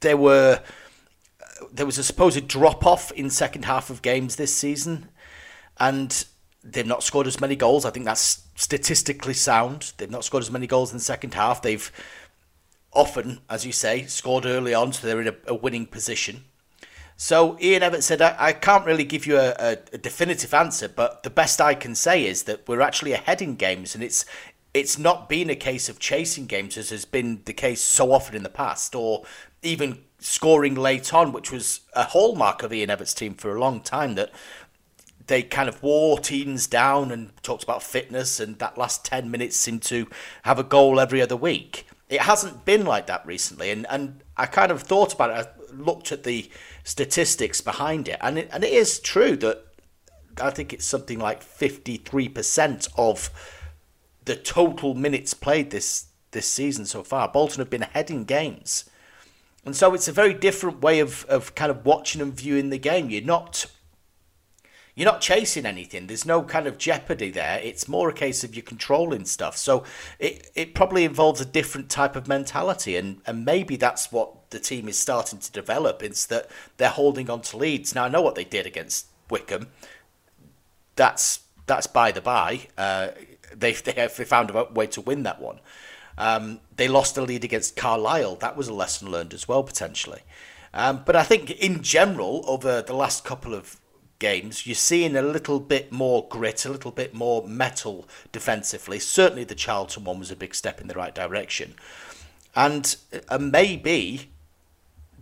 [0.00, 0.60] there were
[1.72, 5.08] there was a supposed drop off in second half of games this season.
[5.78, 6.24] and
[6.62, 7.84] they've not scored as many goals.
[7.84, 9.92] I think that's statistically sound.
[9.96, 11.62] They've not scored as many goals in the second half.
[11.62, 11.90] They've
[12.92, 16.44] often, as you say, scored early on, so they're in a, a winning position.
[17.22, 20.88] So Ian Evatt said, I, I can't really give you a, a, a, definitive answer,
[20.88, 24.24] but the best I can say is that we're actually ahead in games, and it's
[24.72, 28.36] it's not been a case of chasing games as has been the case so often
[28.36, 29.24] in the past, or
[29.60, 33.82] even scoring late on, which was a hallmark of Ian Evatt's team for a long
[33.82, 34.14] time.
[34.14, 34.32] That
[35.26, 39.56] they kind of wore teams down and talked about fitness, and that last ten minutes
[39.56, 40.06] seemed to
[40.44, 41.86] have a goal every other week.
[42.08, 45.46] It hasn't been like that recently, and, and I kind of thought about it.
[45.46, 46.50] I looked at the
[46.84, 49.64] statistics behind it, and it, and it is true that
[50.40, 53.30] I think it's something like fifty three percent of
[54.24, 57.28] the total minutes played this this season so far.
[57.28, 58.88] Bolton have been ahead in games,
[59.64, 62.78] and so it's a very different way of of kind of watching and viewing the
[62.78, 63.10] game.
[63.10, 63.66] You're not
[65.00, 66.08] you're not chasing anything.
[66.08, 67.58] There's no kind of jeopardy there.
[67.62, 69.56] It's more a case of you controlling stuff.
[69.56, 69.82] So
[70.18, 74.58] it, it probably involves a different type of mentality, and, and maybe that's what the
[74.58, 76.02] team is starting to develop.
[76.02, 77.94] Is that they're holding on to leads.
[77.94, 79.68] Now I know what they did against Wycombe.
[80.96, 82.68] That's that's by the by.
[82.76, 83.08] Uh,
[83.56, 85.60] they they found a way to win that one.
[86.18, 88.36] Um, they lost the lead against Carlisle.
[88.36, 90.20] That was a lesson learned as well potentially.
[90.74, 93.79] Um, but I think in general, over the last couple of
[94.20, 99.00] games, you're seeing a little bit more grit, a little bit more mettle defensively.
[99.00, 101.74] Certainly, the Charlton one was a big step in the right direction,
[102.54, 102.94] and
[103.28, 104.30] uh, maybe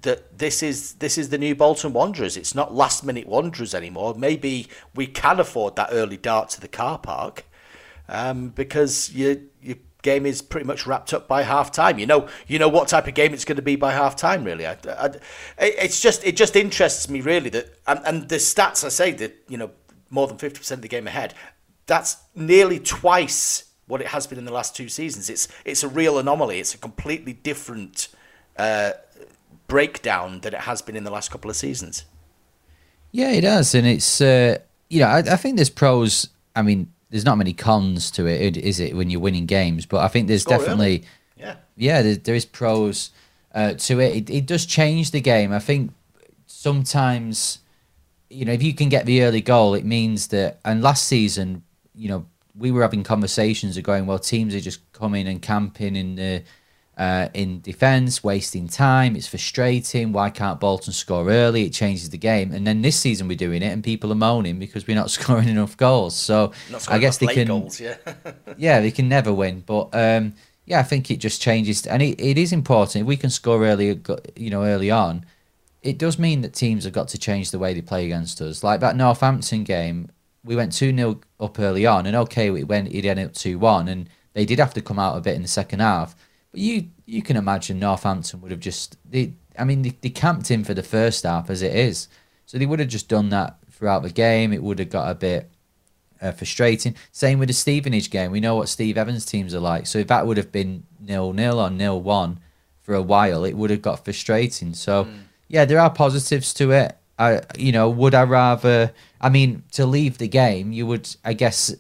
[0.03, 2.37] that this is this is the new Bolton Wanderers.
[2.37, 4.15] It's not last minute Wanderers anymore.
[4.15, 7.45] Maybe we can afford that early dart to the car park
[8.09, 9.77] um, because you you
[10.09, 11.99] game is pretty much wrapped up by half time.
[11.99, 14.42] You know, you know what type of game it's going to be by half time.
[14.42, 15.11] Really, I, I,
[15.59, 19.37] it's just it just interests me really that and, and the stats I say that
[19.49, 19.71] you know
[20.11, 21.35] more than fifty percent of the game ahead.
[21.87, 25.29] That's nearly twice what it has been in the last two seasons.
[25.29, 26.59] It's it's a real anomaly.
[26.59, 28.09] It's a completely different
[28.57, 28.92] uh,
[29.66, 32.05] breakdown than it has been in the last couple of seasons.
[33.12, 36.29] Yeah, it does, and it's uh, you know I, I think there's pros.
[36.57, 39.87] I mean, there's not many cons to it, is it, when you're winning games?
[39.87, 41.05] But I think there's oh, definitely,
[41.37, 43.11] yeah, yeah, there, there is pros
[43.55, 44.16] uh, to it.
[44.16, 44.31] it.
[44.31, 45.53] It does change the game.
[45.53, 45.92] I think
[46.47, 47.61] sometimes,
[48.29, 50.59] you know, if you can get the early goal, it means that.
[50.64, 51.62] And last season,
[51.94, 55.97] you know, we were having conversations of going, well, teams are just coming and camping
[55.97, 56.42] in the
[56.99, 59.15] uh, in defence, wasting time.
[59.15, 60.13] It's frustrating.
[60.13, 61.65] Why can't Bolton score early?
[61.65, 62.53] It changes the game.
[62.53, 65.49] And then this season we're doing it, and people are moaning because we're not scoring
[65.49, 66.17] enough goals.
[66.17, 66.53] So
[66.89, 67.47] I guess they can.
[67.47, 67.97] Goals, yeah.
[68.57, 69.63] yeah, they can never win.
[69.65, 70.35] But um,
[70.67, 73.03] yeah, I think it just changes, and it, it is important.
[73.03, 74.01] If we can score early,
[74.35, 75.25] you know, early on,
[75.83, 78.65] it does mean that teams have got to change the way they play against us.
[78.65, 80.11] Like that Northampton game,
[80.45, 83.57] we went two 0 up early on, and okay, it went it ended up two
[83.57, 86.17] one, and they did have to come out a bit in the second half
[86.51, 90.51] but you you can imagine Northampton would have just they I mean they, they camped
[90.51, 92.09] in for the first half as it is,
[92.47, 94.53] so they would have just done that throughout the game.
[94.53, 95.51] It would have got a bit
[96.21, 96.95] uh, frustrating.
[97.13, 98.31] Same with the Stevenage game.
[98.31, 99.87] We know what Steve Evans teams are like.
[99.87, 102.41] So if that would have been nil nil or nil one
[102.81, 104.75] for a while, it would have got frustrating.
[104.75, 105.21] So mm.
[105.49, 106.97] yeah, there are positives to it.
[107.19, 108.93] I you know would I rather?
[109.21, 111.75] I mean to leave the game, you would I guess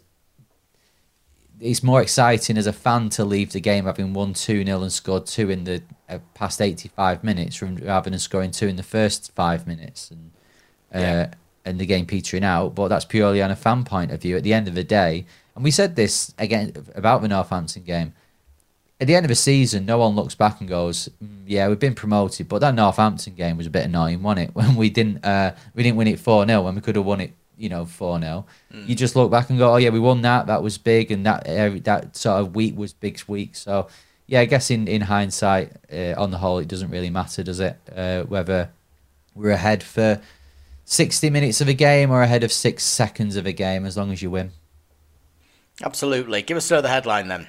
[1.60, 4.92] it's more exciting as a fan to leave the game having won 2 0 and
[4.92, 9.32] scored two in the uh, past 85 minutes rather than scoring two in the first
[9.34, 10.30] five minutes and
[10.94, 11.34] uh, yeah.
[11.64, 12.74] and the game petering out.
[12.74, 14.36] But that's purely on a fan point of view.
[14.36, 18.14] At the end of the day, and we said this again about the Northampton game.
[19.00, 21.78] At the end of the season, no one looks back and goes, mm, "Yeah, we've
[21.78, 24.54] been promoted." But that Northampton game was a bit annoying, wasn't it?
[24.56, 27.20] When we didn't, uh, we didn't win it four 0 when we could have won
[27.20, 28.46] it you know, 4 0.
[28.72, 28.88] Mm.
[28.88, 30.46] You just look back and go, oh, yeah, we won that.
[30.46, 31.10] That was big.
[31.10, 31.44] And that
[31.84, 33.56] that sort of week was big week.
[33.56, 33.88] So,
[34.26, 37.60] yeah, I guess in, in hindsight, uh, on the whole, it doesn't really matter, does
[37.60, 37.76] it?
[37.94, 38.70] Uh, whether
[39.34, 40.20] we're ahead for
[40.84, 44.12] 60 minutes of a game or ahead of six seconds of a game, as long
[44.12, 44.52] as you win.
[45.82, 46.42] Absolutely.
[46.42, 47.46] Give us another headline then.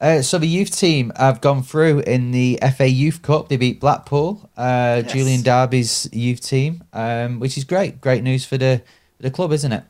[0.00, 3.48] Uh, so the youth team have gone through in the FA Youth Cup.
[3.48, 5.12] They beat Blackpool, uh, yes.
[5.12, 8.00] Julian Darby's youth team, um, which is great.
[8.00, 8.82] Great news for the
[9.22, 9.84] the club, isn't it?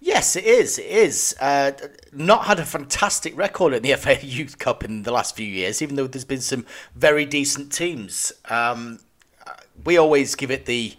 [0.00, 0.78] Yes, it is.
[0.78, 1.34] It is.
[1.40, 1.72] Uh,
[2.12, 5.82] not had a fantastic record in the FA Youth Cup in the last few years,
[5.82, 6.64] even though there's been some
[6.94, 8.32] very decent teams.
[8.48, 9.00] Um,
[9.84, 10.94] we always give it the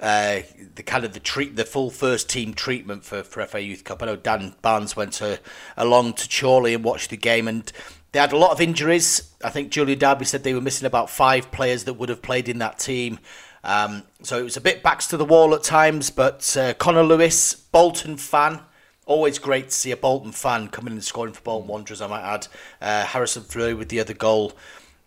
[0.00, 0.40] uh,
[0.76, 4.02] the kind of the treat, the full first team treatment for, for FA Youth Cup.
[4.02, 5.38] I know Dan Barnes went to,
[5.76, 7.70] along to Chorley and watched the game, and
[8.12, 9.30] they had a lot of injuries.
[9.44, 12.48] I think Julian Darby said they were missing about five players that would have played
[12.48, 13.18] in that team.
[13.62, 17.02] Um, so it was a bit backs to the wall at times, but uh, Connor
[17.02, 18.60] Lewis, Bolton fan,
[19.06, 22.22] always great to see a Bolton fan coming and scoring for Bolton Wanderers, I might
[22.22, 22.46] add.
[22.80, 24.52] Uh, Harrison Frew with the other goal.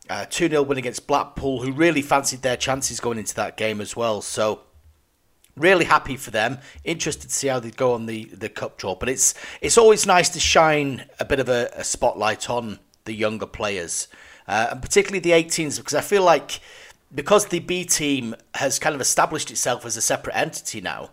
[0.09, 3.79] Uh, 2 0 win against Blackpool, who really fancied their chances going into that game
[3.79, 4.21] as well.
[4.21, 4.61] So,
[5.55, 6.59] really happy for them.
[6.83, 8.95] Interested to see how they go on the, the cup draw.
[8.95, 13.13] But it's it's always nice to shine a bit of a, a spotlight on the
[13.13, 14.09] younger players,
[14.45, 16.59] uh, and particularly the 18s, because I feel like
[17.13, 21.11] because the B team has kind of established itself as a separate entity now,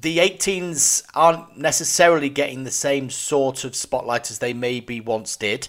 [0.00, 5.68] the 18s aren't necessarily getting the same sort of spotlight as they maybe once did.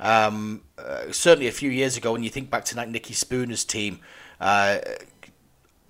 [0.00, 3.64] Um, uh, certainly a few years ago, when you think back to like Nicky Spooner's
[3.64, 4.00] team,
[4.40, 4.78] uh,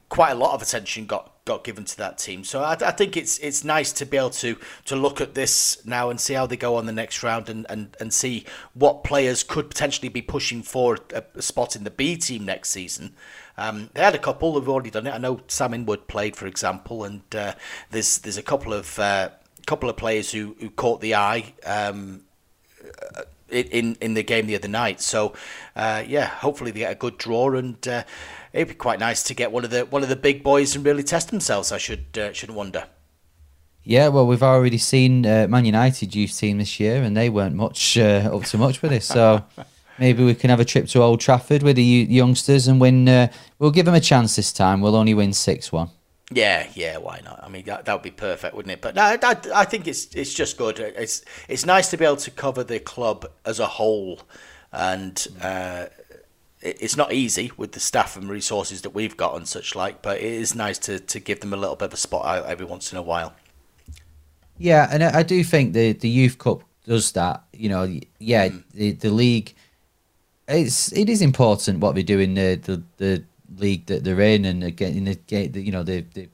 [0.08, 2.44] quite a lot of attention got got given to that team.
[2.44, 5.84] So I, I, think it's it's nice to be able to to look at this
[5.86, 8.44] now and see how they go on the next round and, and, and see
[8.74, 12.70] what players could potentially be pushing for a, a spot in the B team next
[12.70, 13.14] season.
[13.56, 15.14] Um, they had a couple who've already done it.
[15.14, 17.54] I know Sam Inwood played, for example, and uh,
[17.90, 19.30] there's there's a couple of uh,
[19.66, 21.54] couple of players who, who caught the eye.
[21.64, 22.22] Um,
[23.48, 25.00] in in the game the other night.
[25.00, 25.32] So,
[25.76, 28.02] uh, yeah, hopefully they get a good draw, and uh,
[28.56, 30.84] it'd be quite nice to get one of the one of the big boys and
[30.84, 31.70] really test themselves.
[31.72, 32.86] I should uh, should wonder.
[33.82, 37.54] Yeah, well, we've already seen uh, Man United youth team this year, and they weren't
[37.54, 39.06] much uh, up to much with this.
[39.06, 39.44] So
[39.98, 43.08] maybe we can have a trip to Old Trafford with the youngsters and win.
[43.08, 43.28] Uh,
[43.58, 44.80] we'll give them a chance this time.
[44.80, 45.90] We'll only win six one.
[46.32, 47.40] Yeah, yeah, why not?
[47.44, 48.80] I mean, that, that would be perfect, wouldn't it?
[48.80, 50.80] But no, I, I think it's it's just good.
[50.80, 54.22] It's it's nice to be able to cover the club as a whole,
[54.72, 56.05] and uh, it,
[56.66, 60.02] it's not easy with the staff and resources that we've got and such like.
[60.02, 62.66] But it is nice to, to give them a little bit of a spot every
[62.66, 63.34] once in a while.
[64.58, 67.44] Yeah, and I do think the the youth cup does that.
[67.52, 68.62] You know, yeah, mm.
[68.72, 69.54] the the league.
[70.48, 73.24] It's it is important what they do in the the, the
[73.58, 76.28] league that they're in and again in the you know the, the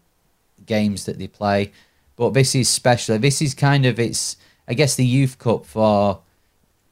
[0.67, 1.73] games that they play.
[2.17, 3.19] But this is special.
[3.19, 4.37] This is kind of it's
[4.69, 6.21] I guess the youth cup for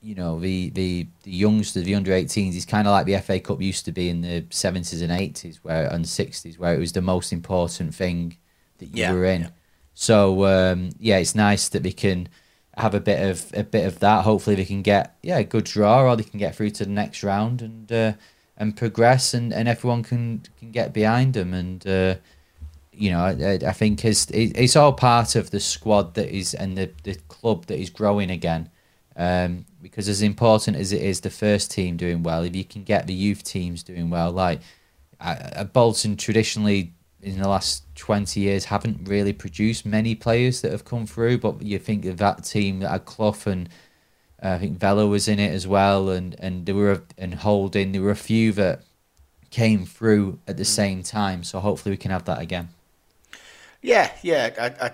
[0.02, 3.38] you know the the the youngsters, the under 18s is kind of like the FA
[3.40, 6.92] Cup used to be in the 70s and 80s where and 60s where it was
[6.92, 8.36] the most important thing
[8.78, 9.42] that you yeah, were in.
[9.42, 9.48] Yeah.
[9.94, 12.28] So um, yeah, it's nice that we can
[12.76, 14.24] have a bit of a bit of that.
[14.24, 16.90] Hopefully, they can get yeah a good draw, or they can get through to the
[16.90, 18.12] next round and uh,
[18.56, 21.52] and progress, and, and everyone can can get behind them.
[21.52, 22.14] And uh,
[22.92, 26.78] you know, I, I think it's it's all part of the squad that is and
[26.78, 28.70] the, the club that is growing again.
[29.16, 32.84] Um, because as important as it is the first team doing well, if you can
[32.84, 34.60] get the youth teams doing well, like
[35.20, 40.84] uh, Bolton traditionally in the last 20 years haven't really produced many players that have
[40.84, 43.68] come through, but you think of that team that had Clough and
[44.42, 47.34] uh, I think Vela was in it as well, and and there were a, and
[47.34, 47.92] Holding.
[47.92, 48.82] There were a few that
[49.50, 51.44] came through at the same time.
[51.44, 52.70] So hopefully we can have that again.
[53.82, 54.50] Yeah, yeah.
[54.58, 54.90] I I,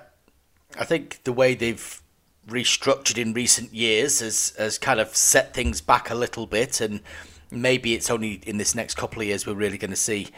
[0.80, 2.02] I think the way they've
[2.48, 7.00] restructured in recent years has has kind of set things back a little bit, and
[7.50, 10.28] maybe it's only in this next couple of years we're really going to see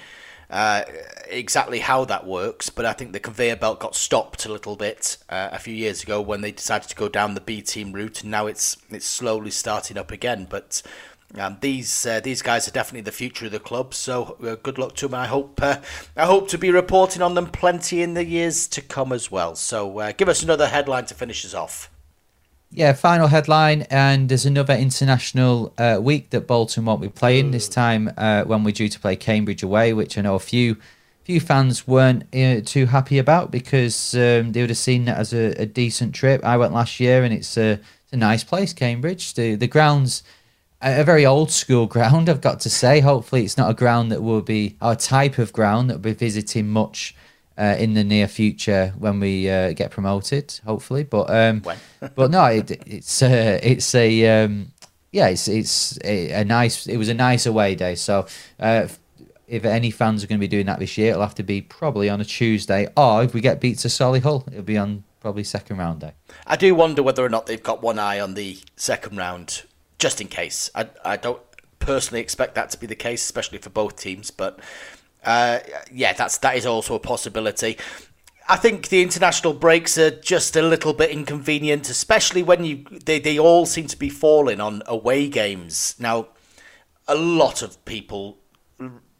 [0.50, 0.82] uh,
[1.28, 5.18] exactly how that works, but I think the conveyor belt got stopped a little bit
[5.28, 8.22] uh, a few years ago when they decided to go down the B team route,
[8.22, 10.46] and now it's it's slowly starting up again.
[10.48, 10.82] But
[11.38, 13.92] um, these uh, these guys are definitely the future of the club.
[13.92, 15.20] So uh, good luck to them.
[15.20, 15.80] I hope uh,
[16.16, 19.54] I hope to be reporting on them plenty in the years to come as well.
[19.54, 21.90] So uh, give us another headline to finish us off.
[22.70, 27.66] Yeah, final headline, and there's another international uh, week that Bolton won't be playing this
[27.66, 30.76] time uh, when we're due to play Cambridge away, which I know a few
[31.24, 35.34] few fans weren't uh, too happy about because um, they would have seen that as
[35.34, 36.42] a, a, decent trip.
[36.42, 39.32] I went last year, and it's a, it's a nice place, Cambridge.
[39.32, 40.22] The the grounds
[40.82, 43.00] a very old school ground, I've got to say.
[43.00, 46.18] Hopefully, it's not a ground that will be our type of ground that we'll be
[46.18, 47.14] visiting much
[47.58, 51.04] uh, in the near future when we uh, get promoted, hopefully.
[51.04, 51.62] But um,
[52.14, 54.72] but no, it, it's uh, it's a um,
[55.10, 56.86] yeah, it's it's a, a, nice.
[56.86, 57.96] It was a nice away day.
[57.96, 58.26] So
[58.60, 58.88] uh,
[59.48, 61.60] if any fans are going to be doing that this year, it'll have to be
[61.60, 65.42] probably on a Tuesday, or if we get beat to Solihull, it'll be on probably
[65.42, 66.12] second round day.
[66.46, 69.64] I do wonder whether or not they've got one eye on the second round,
[69.98, 70.70] just in case.
[70.74, 71.42] I I don't
[71.80, 74.60] personally expect that to be the case, especially for both teams, but
[75.28, 75.60] uh,
[75.92, 77.76] yeah, that's that is also a possibility.
[78.48, 83.18] I think the international breaks are just a little bit inconvenient, especially when you they,
[83.18, 85.94] they all seem to be falling on away games.
[85.98, 86.28] Now,
[87.06, 88.38] a lot of people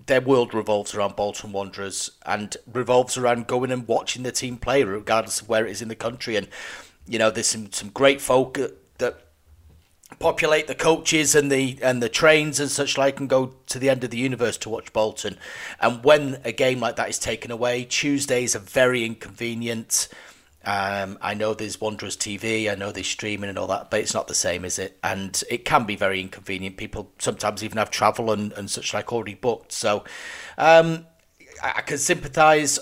[0.07, 4.83] their world revolves around Bolton Wanderers and revolves around going and watching the team play,
[4.85, 6.37] regardless of where it is in the country.
[6.37, 6.49] And
[7.07, 8.59] you know, there's some some great folk
[8.97, 9.28] that
[10.19, 13.91] populate the coaches and the and the trains and such like and go to the
[13.91, 15.39] end of the universe to watch Bolton.
[15.81, 20.09] And when a game like that is taken away, Tuesdays are very inconvenient.
[20.65, 24.13] Um, I know there's Wanderers TV, I know there's streaming and all that, but it's
[24.13, 24.99] not the same, is it?
[25.03, 26.77] And it can be very inconvenient.
[26.77, 29.73] People sometimes even have travel and, and such like already booked.
[29.73, 30.05] So
[30.59, 31.07] um,
[31.63, 32.79] I, I can sympathise.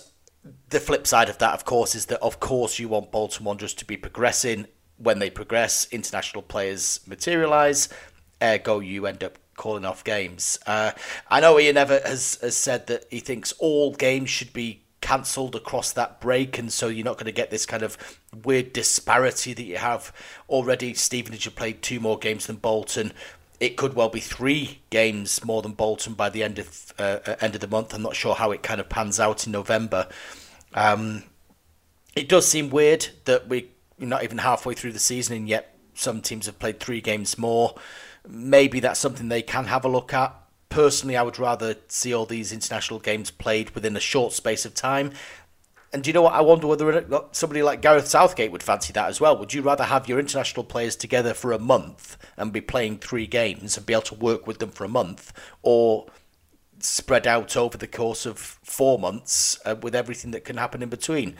[0.70, 3.74] The flip side of that, of course, is that of course you want Bolton Wanderers
[3.74, 4.66] to be progressing.
[4.98, 7.88] When they progress, international players materialise.
[8.42, 10.58] Ergo, you end up calling off games.
[10.66, 10.92] Uh,
[11.28, 15.54] I know Ian Evatt has, has said that he thinks all games should be cancelled
[15.54, 19.54] across that break, and so you're not going to get this kind of weird disparity
[19.54, 20.12] that you have
[20.48, 20.94] already.
[20.94, 23.12] Stevenage have played two more games than Bolton.
[23.58, 27.36] It could well be three games more than Bolton by the end of uh, uh
[27.40, 27.94] end of the month.
[27.94, 30.08] I'm not sure how it kind of pans out in November.
[30.74, 31.22] Um,
[32.14, 33.64] it does seem weird that we're
[33.98, 37.74] not even halfway through the season, and yet some teams have played three games more.
[38.28, 40.34] Maybe that's something they can have a look at
[40.68, 44.74] personally, I would rather see all these international games played within a short space of
[44.74, 45.12] time.
[45.92, 46.34] And do you know what?
[46.34, 49.38] I wonder whether somebody like Gareth Southgate would fancy that as well.
[49.38, 53.26] Would you rather have your international players together for a month and be playing three
[53.26, 55.32] games and be able to work with them for a month,
[55.62, 56.06] or
[56.80, 60.90] spread out over the course of four months uh, with everything that can happen in
[60.90, 61.36] between?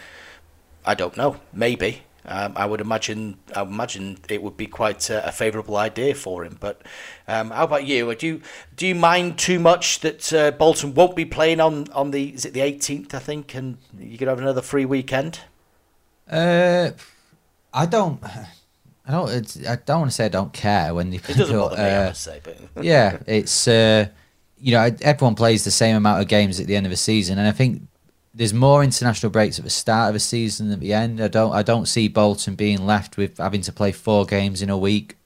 [0.85, 1.41] I don't know.
[1.53, 5.77] Maybe um, I would imagine I would imagine it would be quite a, a favourable
[5.77, 6.57] idea for him.
[6.59, 6.83] But
[7.29, 8.13] um, how about you?
[8.15, 8.43] Do you
[8.77, 12.45] do you mind too much that uh, Bolton won't be playing on, on the is
[12.45, 15.41] it the 18th I think, and you could have another free weekend?
[16.29, 16.91] Uh,
[17.73, 18.23] I don't.
[19.07, 19.31] I don't.
[19.31, 21.17] It's, I don't want to say I don't care when they.
[21.17, 21.83] It doesn't bother me.
[21.83, 23.69] I must say, but yeah, it's.
[23.69, 24.09] Uh,
[24.59, 27.39] you know, everyone plays the same amount of games at the end of a season,
[27.39, 27.83] and I think
[28.37, 31.23] there's more international breaks at the start of a season than at the end.
[31.23, 34.69] I don't I don't see Bolton being left with having to play four games in
[34.69, 35.17] a week.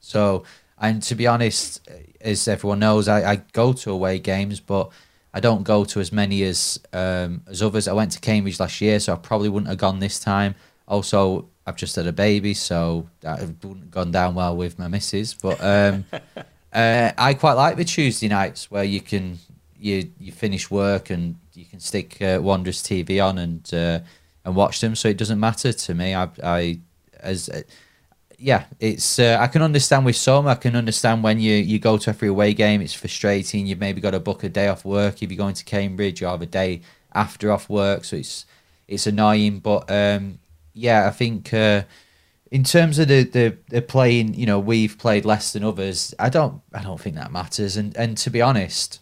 [0.00, 0.44] So
[0.78, 1.88] and to be honest,
[2.20, 4.90] as everyone knows, I, I go to away games, but
[5.32, 7.88] I don't go to as many as um, as others.
[7.88, 10.54] I went to Cambridge last year, so I probably wouldn't have gone this time.
[10.86, 14.88] Also, I've just had a baby, so that wouldn't have gone down well with my
[14.88, 15.32] missus.
[15.32, 16.04] But um,
[16.72, 19.38] uh, I quite like the Tuesday nights where you can
[19.78, 24.00] you you finish work and you can stick uh, Wanderers TV on and uh,
[24.44, 24.94] and watch them.
[24.94, 26.14] So it doesn't matter to me.
[26.14, 26.80] I I
[27.20, 27.62] as uh,
[28.38, 30.46] yeah, it's uh, I can understand with some.
[30.46, 33.66] I can understand when you you go to every away game, it's frustrating.
[33.66, 36.20] You've maybe got to book a day off work if you're going to Cambridge.
[36.20, 36.82] You have a day
[37.14, 38.44] after off work, so it's
[38.88, 39.60] it's annoying.
[39.60, 40.38] But um,
[40.74, 41.52] yeah, I think.
[41.52, 41.82] Uh,
[42.48, 46.14] in terms of the, the, the playing, you know, we've played less than others.
[46.16, 47.76] I don't I don't think that matters.
[47.76, 49.00] And and to be honest,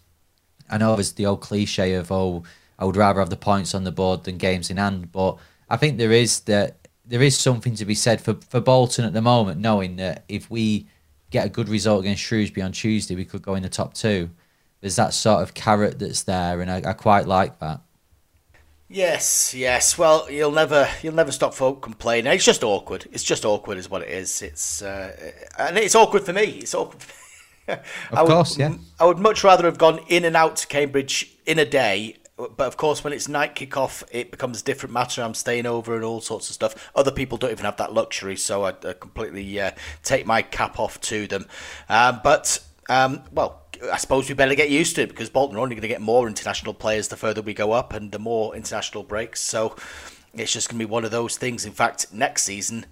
[0.70, 2.44] I know there's the old cliche of oh,
[2.78, 5.36] I would rather have the points on the board than games in hand, but
[5.68, 9.12] I think there is that there is something to be said for for Bolton at
[9.12, 10.86] the moment, knowing that if we
[11.30, 14.30] get a good result against Shrewsbury on Tuesday, we could go in the top two.
[14.80, 17.80] There's that sort of carrot that's there, and I, I quite like that.
[18.88, 19.98] Yes, yes.
[19.98, 22.32] Well, you'll never you'll never stop folk complaining.
[22.32, 23.06] It's just awkward.
[23.12, 24.42] It's just awkward, is what it is.
[24.42, 26.44] It's uh, and it's awkward for me.
[26.44, 27.02] It's awkward.
[27.68, 27.80] of
[28.12, 28.76] I course, would, yeah.
[29.00, 32.16] I would much rather have gone in and out to Cambridge in a day.
[32.36, 35.22] But of course, when it's night kick-off, it becomes a different matter.
[35.22, 36.90] I'm staying over and all sorts of stuff.
[36.96, 39.70] Other people don't even have that luxury, so I, I completely uh,
[40.02, 41.46] take my cap off to them.
[41.88, 42.58] Um, but
[42.88, 43.62] um, well,
[43.92, 46.00] I suppose we better get used to it because Bolton are only going to get
[46.00, 49.40] more international players the further we go up and the more international breaks.
[49.40, 49.76] So
[50.34, 51.64] it's just going to be one of those things.
[51.64, 52.86] In fact, next season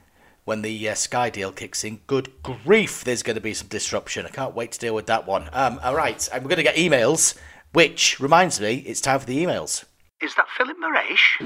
[0.45, 2.01] when the uh, Sky deal kicks in.
[2.07, 4.27] Good grief, there's going to be some disruption.
[4.27, 5.49] I can't wait to deal with that one.
[5.53, 7.39] Um, all right, and we're going to get emails,
[7.73, 9.85] which reminds me, it's time for the emails.
[10.21, 11.41] Is that Philip Moresh?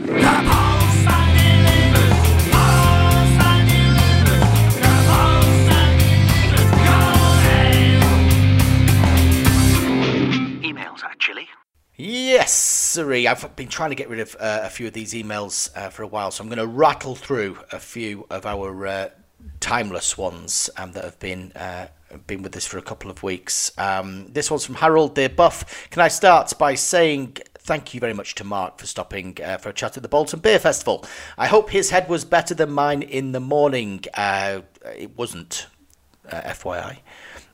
[10.63, 11.49] Emails, actually.
[11.99, 13.27] Yes, sirree.
[13.27, 16.03] I've been trying to get rid of uh, a few of these emails uh, for
[16.03, 19.09] a while, so I'm going to rattle through a few of our uh,
[19.61, 21.87] timeless ones um, that have been uh,
[22.27, 23.73] been with us for a couple of weeks.
[23.79, 25.89] Um, this one's from Harold De Buff.
[25.89, 29.71] Can I start by saying thank you very much to Mark for stopping uh, for
[29.71, 31.05] a chat at the Bolton Beer Festival.
[31.39, 34.05] I hope his head was better than mine in the morning.
[34.13, 34.61] Uh,
[34.95, 35.67] it wasn't,
[36.29, 36.99] FYI.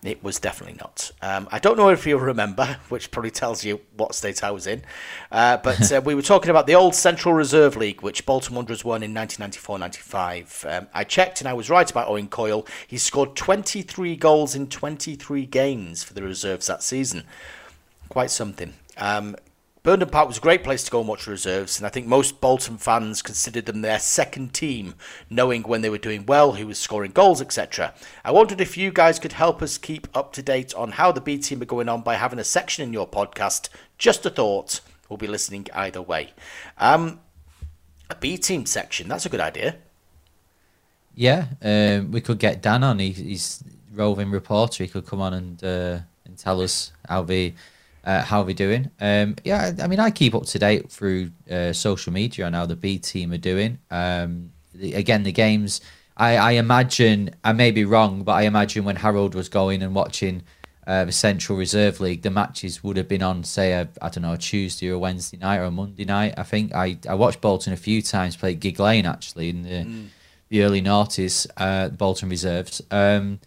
[0.05, 1.13] It was definitely not.
[1.23, 4.67] Um, I don't know if you'll remember, which probably tells you what state I was
[4.67, 4.83] in.
[5.31, 8.85] Uh, but uh, we were talking about the old Central Reserve League, which Bolton Wanderers
[8.85, 10.79] won in 1994-95.
[10.79, 12.67] Um, I checked and I was right about Owen Coyle.
[12.87, 17.25] He scored 23 goals in 23 games for the reserves that season.
[18.09, 18.75] Quite something.
[18.97, 19.37] Um,
[19.83, 22.41] Burnden Park was a great place to go and watch reserves, and I think most
[22.41, 24.95] Bolton fans considered them their second team,
[25.29, 27.93] knowing when they were doing well, who was scoring goals, etc.
[28.25, 31.21] I wondered if you guys could help us keep up to date on how the
[31.21, 33.71] B team are going on by having a section in your podcast.
[33.99, 34.83] Just a thought.
[35.09, 36.33] We'll be listening either way.
[36.79, 37.19] Um,
[38.09, 39.77] a B team section, that's a good idea.
[41.17, 43.01] Yeah, um, we could get Dan on.
[43.01, 44.85] He, he's roving reporter.
[44.85, 47.55] He could come on and uh, and tell us how we
[48.05, 48.91] uh, how are we doing.
[49.01, 52.67] Um, yeah, I, mean, I keep up to date through uh, social media on how
[52.67, 53.79] the B team are doing.
[53.91, 55.81] Um, the, again, the games.
[56.17, 59.95] I, I imagine I may be wrong, but I imagine when Harold was going and
[59.95, 60.43] watching
[60.87, 64.33] uh, the Central Reserve League, the matches would have been on, say, I don't know,
[64.33, 66.35] a Tuesday or a Wednesday night or a Monday night.
[66.37, 70.09] I think I, I watched Bolton a few times play Gigg Lane actually in the
[70.53, 72.83] the early noughties, uh, Bolton Reserves.
[72.91, 73.41] Um,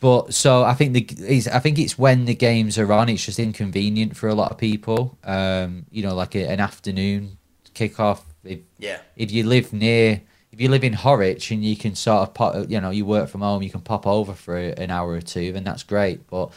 [0.00, 3.08] but so I think the it's, I think it's when the games are on.
[3.08, 5.18] It's just inconvenient for a lot of people.
[5.24, 7.38] Um, you know, like a, an afternoon
[7.74, 8.20] kickoff.
[8.44, 8.98] If Yeah.
[9.16, 10.22] if you live near,
[10.52, 13.28] if you live in Horwich and you can sort of pop, you know, you work
[13.28, 16.26] from home, you can pop over for a, an hour or two, then that's great.
[16.28, 16.50] But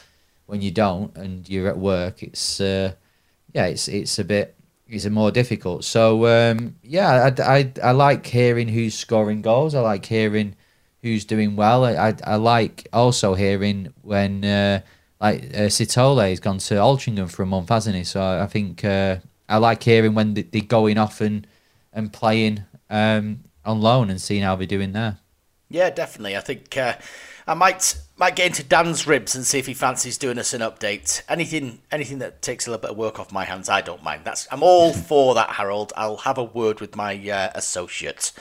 [0.45, 2.93] when you don't and you're at work, it's uh,
[3.53, 4.55] yeah, it's it's a bit
[4.87, 5.83] it's a more difficult.
[5.83, 9.75] So um, yeah, I, I I like hearing who's scoring goals.
[9.75, 10.55] I like hearing
[11.03, 11.85] who's doing well.
[11.85, 14.81] I I, I like also hearing when uh,
[15.21, 18.03] like uh, Sitole has gone to Altrincham for a month, hasn't he?
[18.03, 21.45] So I, I think uh, I like hearing when they, they're going off and
[21.91, 25.19] and playing um, on loan and seeing how they're doing there.
[25.69, 26.35] Yeah, definitely.
[26.35, 26.95] I think uh,
[27.47, 30.61] I might might get into Dan's ribs and see if he fancies doing us an
[30.61, 31.21] update.
[31.27, 34.23] Anything anything that takes a little bit of work off my hands, I don't mind.
[34.23, 35.93] That's I'm all for that, Harold.
[35.95, 38.31] I'll have a word with my uh, associate.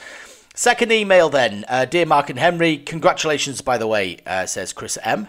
[0.55, 4.99] Second email then, uh, dear Mark and Henry, congratulations by the way, uh, says Chris
[5.01, 5.27] M.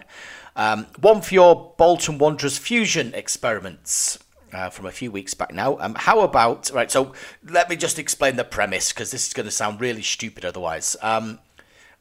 [0.55, 4.19] Um, one for your Bolton Wanderers fusion experiments.
[4.53, 5.77] Uh, from a few weeks back now.
[5.79, 6.89] Um, how about right?
[6.89, 7.11] So
[7.43, 10.95] let me just explain the premise because this is going to sound really stupid otherwise.
[11.01, 11.39] Um,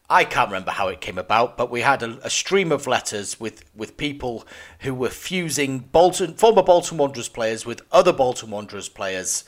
[0.08, 3.40] I can't remember how it came about, but we had a, a stream of letters
[3.40, 4.46] with, with people
[4.80, 9.42] who were fusing Bolton former Bolton Wanderers players with other Bolton Wanderers players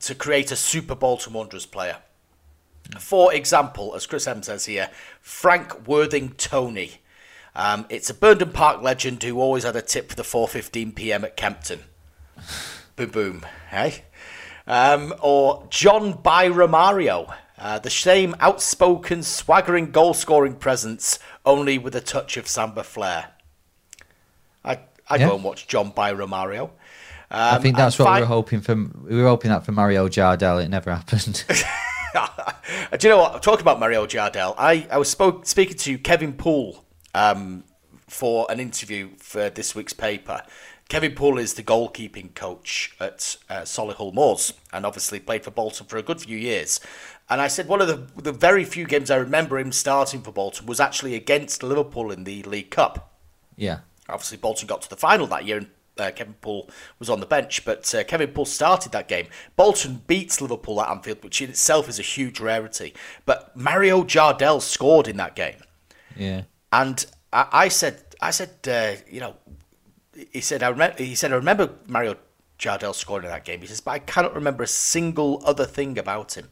[0.00, 1.98] to create a super Bolton Wanderers player.
[3.00, 7.00] For example, as Chris M says here, Frank Worthing Tony.
[7.54, 11.24] Um, it's a Burnden Park legend who always had a tip for the 4:15 p.m.
[11.24, 11.80] at Kempton.
[12.96, 14.04] boom, boom, hey.
[14.66, 22.00] Um, or John by Romario, uh, the same outspoken, swaggering goal-scoring presence, only with a
[22.00, 23.28] touch of samba flair.
[24.64, 25.28] I I Yeah.
[25.28, 26.70] go and watch John by Romario.
[27.30, 28.74] I think Um, that's what we fi- were hoping for.
[28.74, 30.62] We were hoping that for Mario Jardel.
[30.62, 31.44] It never happened.
[32.98, 33.42] Do you know what?
[33.42, 37.64] Talking about Mario Jardel, I, I was spoke, speaking to Kevin Poole um,
[38.08, 40.42] for an interview for this week's paper.
[40.88, 45.86] Kevin Poole is the goalkeeping coach at uh, Solihull Moors and obviously played for Bolton
[45.86, 46.80] for a good few years.
[47.28, 50.30] And I said one of the, the very few games I remember him starting for
[50.30, 53.12] Bolton was actually against Liverpool in the League Cup.
[53.56, 53.80] yeah.
[54.08, 55.66] Obviously, Bolton got to the final that year, and
[55.98, 56.68] uh, Kevin Poole
[56.98, 57.64] was on the bench.
[57.64, 59.26] But uh, Kevin Poole started that game.
[59.56, 62.94] Bolton beats Liverpool at Anfield, which in itself is a huge rarity.
[63.24, 65.56] But Mario Jardel scored in that game,
[66.16, 66.42] Yeah.
[66.72, 69.36] and I, I said, I said, uh, you know,
[70.32, 72.16] he said, I remember, he said, I remember Mario
[72.58, 73.60] Jardel scoring in that game.
[73.60, 76.48] He says, but I cannot remember a single other thing about him.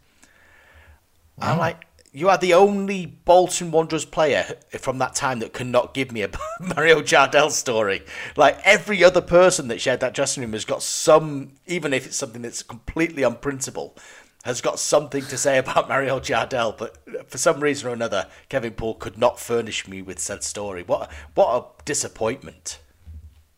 [1.39, 1.85] I'm like,
[2.17, 6.31] you are the only Bolton Wanderers player from that time that cannot give me a
[6.61, 8.03] Mario Jardel story.
[8.37, 12.17] Like every other person that shared that dressing room has got some, even if it's
[12.17, 13.99] something that's completely unprintable,
[14.45, 16.79] has got something to say about Mario Jardel.
[16.79, 16.99] But
[17.29, 20.85] for some reason or another, Kevin Poole could not furnish me with said story.
[20.85, 22.79] What what a disappointment.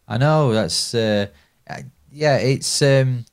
[0.08, 1.26] I know that's uh,
[1.68, 1.80] uh,
[2.10, 2.38] yeah.
[2.38, 3.26] It's um,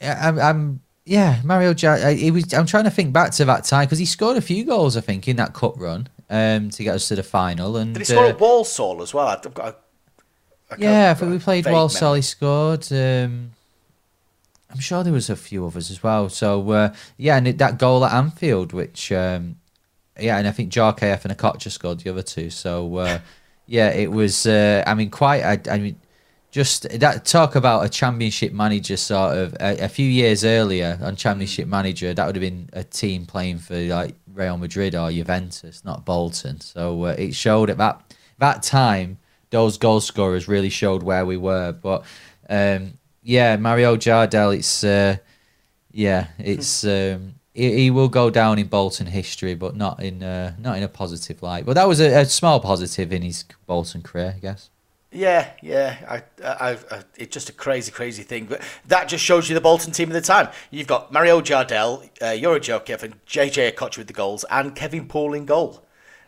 [0.00, 1.40] I'm, I'm yeah.
[1.44, 2.52] Mario, uh, he was.
[2.52, 5.00] I'm trying to think back to that time because he scored a few goals, I
[5.00, 7.76] think, in that cup run um, to get us to the final.
[7.76, 9.28] And Did he score uh, at Walsall as well?
[9.28, 9.68] I've got.
[9.68, 9.76] A,
[10.70, 12.10] I yeah, I think we played Walsall.
[12.10, 12.18] memory.
[12.18, 12.92] He scored.
[12.92, 13.50] Um,
[14.70, 16.28] I'm sure there was a few others as well.
[16.28, 19.56] So uh, yeah, and it, that goal at Anfield, which um,
[20.18, 22.50] yeah, and I think Djorkaeff and Okocha scored the other two.
[22.50, 23.18] So uh,
[23.66, 24.46] yeah, it was.
[24.46, 25.42] Uh, I mean, quite.
[25.44, 25.96] I, I mean,
[26.54, 31.16] just that talk about a championship manager sort of a, a few years earlier on
[31.16, 35.84] championship manager that would have been a team playing for like Real Madrid or Juventus,
[35.84, 36.60] not Bolton.
[36.60, 39.18] So uh, it showed at that that time
[39.50, 41.72] those goal scorers really showed where we were.
[41.72, 42.04] But
[42.48, 45.16] um, yeah, Mario Jardel, it's uh,
[45.90, 50.54] yeah, it's um, he, he will go down in Bolton history, but not in uh,
[50.60, 51.66] not in a positive light.
[51.66, 54.70] But that was a, a small positive in his Bolton career, I guess.
[55.14, 55.96] Yeah, yeah.
[56.08, 58.46] I, I, I, it's just a crazy, crazy thing.
[58.46, 60.48] But that just shows you the Bolton team at the time.
[60.70, 65.06] You've got Mario Jardel, uh, Youri Djorkaeff, and JJ Okocha with the goals, and Kevin
[65.06, 65.86] Poole in goal.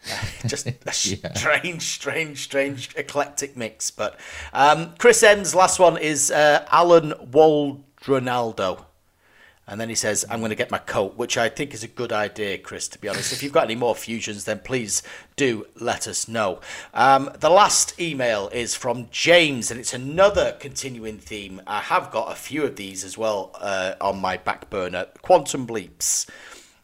[0.08, 0.16] Uh,
[0.46, 0.70] just a
[1.04, 1.32] Yeah.
[1.34, 3.90] strange, strange, strange, eclectic mix.
[3.90, 4.18] But
[4.52, 8.85] um, Chris M's last one is uh, Alan Waldronaldo.
[9.68, 11.88] And then he says, I'm going to get my coat, which I think is a
[11.88, 13.32] good idea, Chris, to be honest.
[13.32, 15.02] If you've got any more fusions, then please
[15.34, 16.60] do let us know.
[16.94, 21.60] Um, the last email is from James, and it's another continuing theme.
[21.66, 25.06] I have got a few of these as well uh, on my back burner.
[25.22, 26.28] Quantum Bleeps.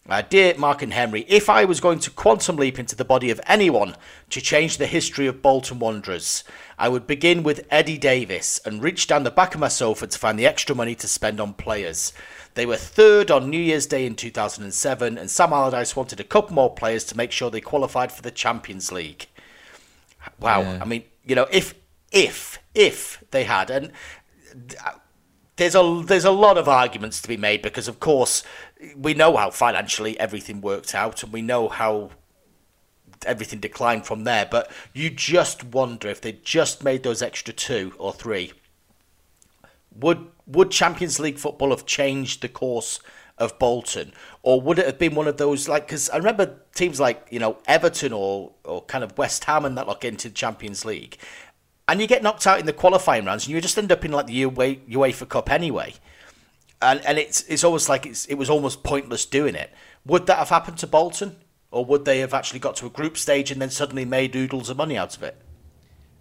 [0.08, 3.30] Uh, dear Mark and Henry, if I was going to quantum leap into the body
[3.30, 3.94] of anyone
[4.30, 6.42] to change the history of Bolton Wanderers,
[6.76, 10.18] I would begin with Eddie Davies and reach down the back of my sofa to
[10.18, 12.12] find the extra money to spend on players.
[12.54, 16.54] They were third on New Year's Day in 2007, and Sam Allardyce wanted a couple
[16.54, 19.26] more players to make sure they qualified for the Champions League.
[20.38, 20.78] Wow, Yeah.
[20.82, 21.74] I mean, you know, if
[22.10, 23.92] if if they had, and
[24.84, 24.92] uh,
[25.56, 28.42] there's a there's a lot of arguments to be made because of course
[28.96, 32.10] we know how financially everything worked out and we know how
[33.24, 37.92] everything declined from there but you just wonder if they just made those extra two
[37.98, 38.52] or three
[39.96, 43.00] would would Champions League football have changed the course
[43.38, 44.12] of Bolton
[44.42, 47.38] or would it have been one of those like because I remember teams like you
[47.38, 51.18] know Everton or or kind of West Ham and that get into the Champions League
[51.88, 54.12] and you get knocked out in the qualifying rounds, and you just end up in
[54.12, 55.94] like the UEFA, UEFA Cup anyway.
[56.80, 59.70] And and it's it's almost like it's it was almost pointless doing it.
[60.06, 61.36] Would that have happened to Bolton,
[61.70, 64.70] or would they have actually got to a group stage and then suddenly made oodles
[64.70, 65.36] of money out of it?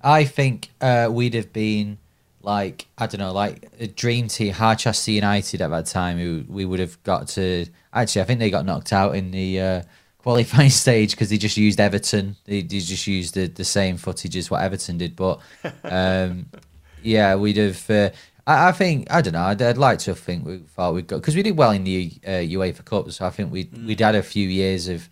[0.03, 1.99] I think uh, we'd have been
[2.43, 6.17] like I don't know, like a dream team, Harchester United at that time.
[6.17, 7.65] Who we would have got to.
[7.93, 9.81] Actually, I think they got knocked out in the uh,
[10.19, 12.35] qualifying stage because they just used Everton.
[12.45, 15.15] They, they just used the, the same footage as what Everton did.
[15.15, 15.39] But
[15.83, 16.47] um,
[17.03, 17.89] yeah, we'd have.
[17.89, 18.09] Uh,
[18.47, 19.43] I, I think I don't know.
[19.43, 22.11] I'd, I'd like to think we thought we'd got because we did well in the
[22.25, 23.11] uh, UEFA Cup.
[23.11, 25.09] So I think we would we'd had a few years of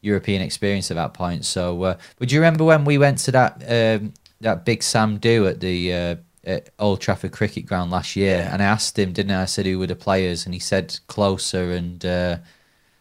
[0.00, 1.44] European experience at that point.
[1.44, 5.46] So, uh, would you remember when we went to that um, that big Sam do
[5.46, 6.16] at the uh,
[6.48, 8.38] at Old Trafford Cricket Ground last year?
[8.38, 8.52] Yeah.
[8.52, 9.42] And I asked him, didn't I?
[9.42, 12.38] I said who were the players, and he said Klose, and uh,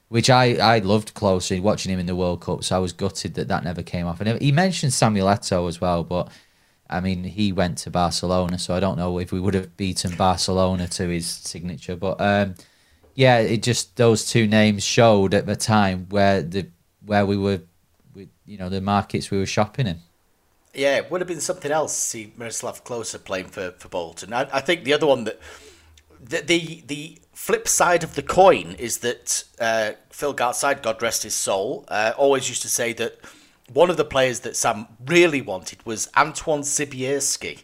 [0.09, 2.63] which I I loved Klose watching him in the World Cup.
[2.63, 4.21] So I was gutted that that never came off.
[4.21, 6.29] And he mentioned Samuel Eto'o as well, but.
[6.89, 10.15] I mean, he went to Barcelona, so I don't know if we would have beaten
[10.15, 11.97] Barcelona to his signature.
[11.97, 12.55] But um,
[13.13, 16.67] yeah, it just those two names showed at the time where the
[17.05, 17.59] where we were,
[18.13, 19.99] with, you know, the markets we were shopping in.
[20.77, 21.93] Yeah, it would have been something else.
[21.95, 24.31] to See Miroslav Klose playing for for Bolton.
[24.31, 25.39] I, I think the other one that
[26.21, 31.23] the, the the flip side of the coin is that uh, Phil Gartside, God rest
[31.23, 33.19] his soul, uh, always used to say that
[33.73, 37.63] one of the players that Sam really wanted was Antoine Sibierski,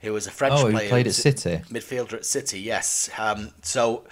[0.00, 0.88] who was a French Oh, he player.
[0.88, 1.60] played at City?
[1.70, 3.10] Midfielder at City, yes.
[3.18, 4.04] Um, so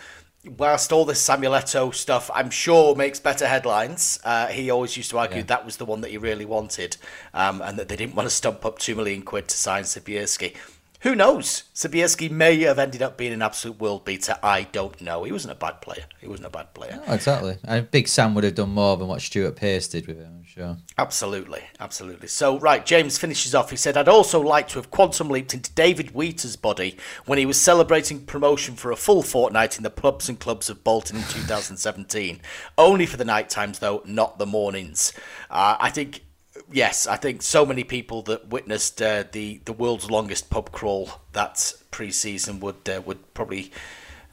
[0.56, 5.10] whilst all this Samuel Eto'o stuff, I'm sure makes better headlines, uh, he always used
[5.10, 5.44] to argue Yeah.
[5.44, 6.96] that was the one that he really wanted,
[7.34, 10.54] um, and that they didn't want to stump up two million quid to sign Sibierski.
[11.00, 11.64] Who knows?
[11.74, 14.38] Sibierski may have ended up being an absolute world beater.
[14.42, 15.24] I don't know.
[15.24, 16.04] He wasn't a bad player.
[16.20, 17.00] He wasn't a bad player.
[17.06, 17.58] Exactly.
[17.64, 20.35] And Big Sam would have done more than what Stuart Pearce did with him, I'm
[20.56, 20.76] sure.
[20.98, 22.28] Absolutely, absolutely.
[22.28, 23.70] So, right, James finishes off.
[23.70, 26.96] He said, I'd also like to have quantum leaped into David Wheater's body
[27.26, 30.82] when he was celebrating promotion for a full fortnight in the pubs and clubs of
[30.82, 32.40] Bolton in 2017.
[32.78, 35.12] Only for the night times, though, not the mornings.
[35.50, 36.24] Uh, I think,
[36.72, 41.20] yes, I think so many people that witnessed uh, the, the world's longest pub crawl
[41.32, 43.72] that pre season would, uh, would probably.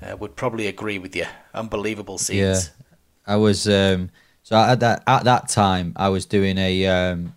[0.02, 1.26] Uh, would probably agree with you.
[1.54, 2.66] Unbelievable scenes.
[2.68, 2.86] Yeah.
[3.26, 4.10] I was um,
[4.44, 7.36] so at that at that time I was doing a um,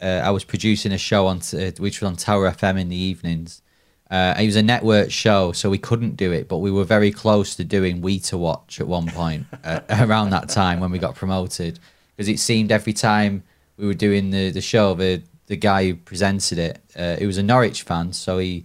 [0.00, 2.96] uh, I was producing a show on t- which was on Tower FM in the
[2.96, 3.62] evenings.
[4.10, 7.10] Uh, it was a network show, so we couldn't do it, but we were very
[7.10, 11.14] close to doing Wheater Watch at one point uh, around that time when we got
[11.14, 11.78] promoted,
[12.16, 13.42] because it seemed every time
[13.76, 17.38] we were doing the the show, the the guy who presented it, uh, he was
[17.38, 18.64] a Norwich fan, so he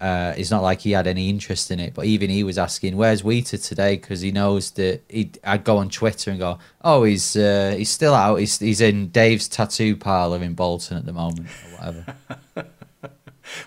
[0.00, 2.96] uh, it's not like he had any interest in it, but even he was asking,
[2.96, 5.30] "Where's Wheater today?" Because he knows that he.
[5.44, 8.36] I'd go on Twitter and go, "Oh, he's uh, he's still out.
[8.36, 12.16] He's he's in Dave's tattoo parlor in Bolton at the moment, or whatever."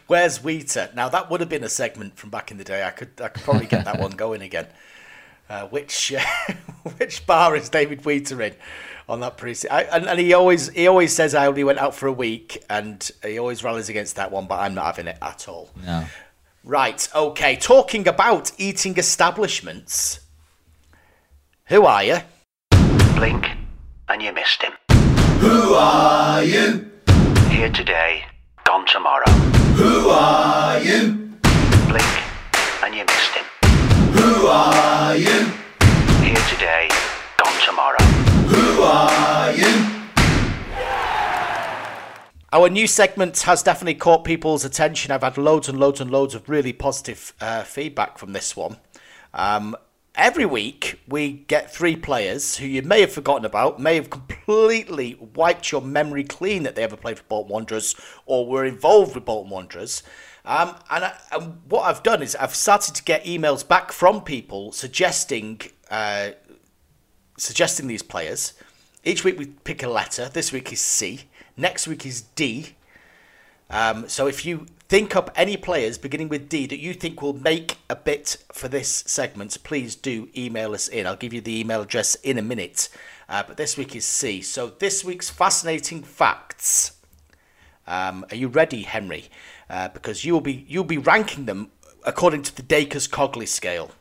[0.07, 0.89] Where's Wheater?
[0.95, 2.83] Now that would have been a segment from back in the day.
[2.83, 4.67] I could I could probably get that one going again.
[5.49, 6.13] Uh, which
[6.97, 8.55] which bar is David Wheater in
[9.07, 12.07] on that pre and, and he always he always says I only went out for
[12.07, 14.47] a week, and he always rallies against that one.
[14.47, 15.71] But I'm not having it at all.
[15.85, 16.05] no,
[16.63, 17.07] Right.
[17.13, 17.57] Okay.
[17.57, 20.21] Talking about eating establishments.
[21.67, 22.17] Who are you?
[23.15, 23.47] Blink,
[24.09, 24.73] and you missed him.
[25.39, 26.89] Who are you?
[27.49, 28.25] Here today,
[28.63, 29.29] gone tomorrow.
[29.75, 31.31] Who are you?
[31.87, 32.13] Blink,
[32.83, 33.45] and you missed him.
[34.13, 35.51] Who are you?
[36.23, 37.12] Here today, gone tomorrow.
[42.53, 45.11] Our new segment has definitely caught people's attention.
[45.11, 48.77] I've had loads and loads and loads of really positive uh, feedback from this one.
[49.33, 49.75] Um,
[50.13, 55.17] every week, we get three players who you may have forgotten about, may have completely
[55.33, 57.95] wiped your memory clean that they ever played for Bolton Wanderers
[58.27, 60.03] or were involved with Bolton Wanderers.
[60.45, 64.21] Um, and, I, and what I've done is I've started to get emails back from
[64.21, 66.31] people suggesting uh,
[67.37, 68.53] suggesting these players.
[69.05, 70.29] Each week we pick a letter.
[70.29, 71.23] This week is C.
[71.57, 72.75] Next week is D.
[73.69, 77.33] Um, so if you think up any players beginning with D that you think will
[77.33, 81.05] make a bit for this segment, please do email us in.
[81.05, 82.87] I'll give you the email address in a minute.
[83.27, 84.41] Uh, but this week is C.
[84.41, 86.95] So this week's fascinating facts.
[87.85, 89.25] Um, are you ready, Henry?
[89.69, 91.71] Uh, because you will be you'll be ranking them
[92.05, 93.91] according to the Dacres Cogley scale.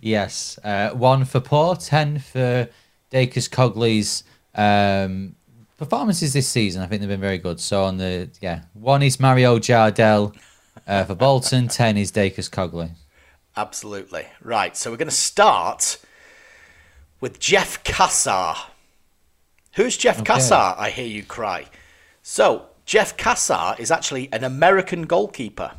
[0.00, 2.68] Yes, uh, one for poor, ten for
[3.10, 5.34] Dacres Cogley's um,
[5.76, 6.82] performances this season.
[6.82, 7.60] I think they've been very good.
[7.60, 10.34] So on the yeah, one is Mario Jardel
[10.86, 12.90] uh, for Bolton, ten is Dacres Cogley.
[13.56, 14.26] Absolutely.
[14.42, 15.98] Right, so we're going to start
[17.20, 18.54] with Jeff Cassar.
[19.74, 20.34] Who's Jeff Okay.
[20.34, 20.74] Cassar?
[20.78, 21.66] I hear you cry.
[22.22, 25.72] So, Jeff Cassar is actually an American goalkeeper.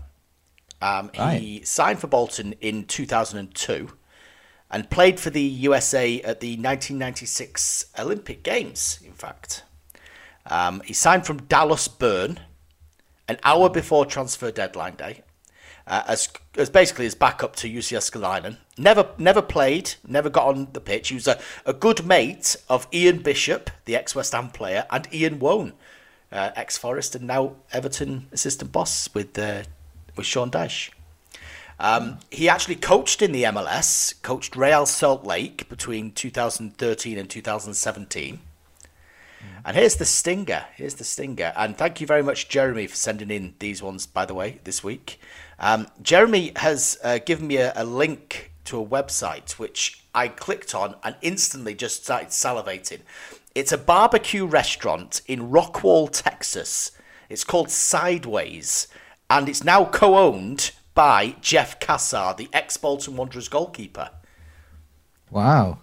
[0.82, 1.62] Um, He Right.
[1.68, 3.90] signed for Bolton in 2002
[4.72, 9.64] and played for the USA at the 1996 Olympic Games, in fact.
[10.46, 12.40] Um, he signed from Dallas Burn
[13.28, 15.22] an hour before transfer deadline day,
[15.86, 18.58] uh, as as basically as backup to Jussi Jääskeläinen.
[18.78, 21.10] Never never played, never got on the pitch.
[21.10, 25.08] He was a, a good mate of Ian Bishop, the ex West Ham player, and
[25.14, 25.74] Ian Woan,
[26.32, 29.64] uh, ex Forest and now Everton assistant boss with uh,
[30.16, 30.90] with Sean Dyche.
[31.80, 38.40] Um, he actually coached in the MLS, coached Real Salt Lake between 2013 and 2017.
[39.64, 40.66] And here's the stinger.
[40.76, 41.54] Here's the stinger.
[41.56, 44.84] And thank you very much, Jeremy, for sending in these ones, by the way, this
[44.84, 45.20] week.
[45.60, 50.76] Um, Jeremy has uh, given me a, a link to a website which I clicked
[50.76, 53.02] on and instantly just started salivating.
[53.56, 56.92] It's a barbecue restaurant in Rockwall, Texas.
[57.30, 58.88] It's called Sideways,
[59.30, 64.10] and it's now co owned by Jeff Cassar, the ex Bolton Wanderers goalkeeper.
[65.32, 65.80] Wow.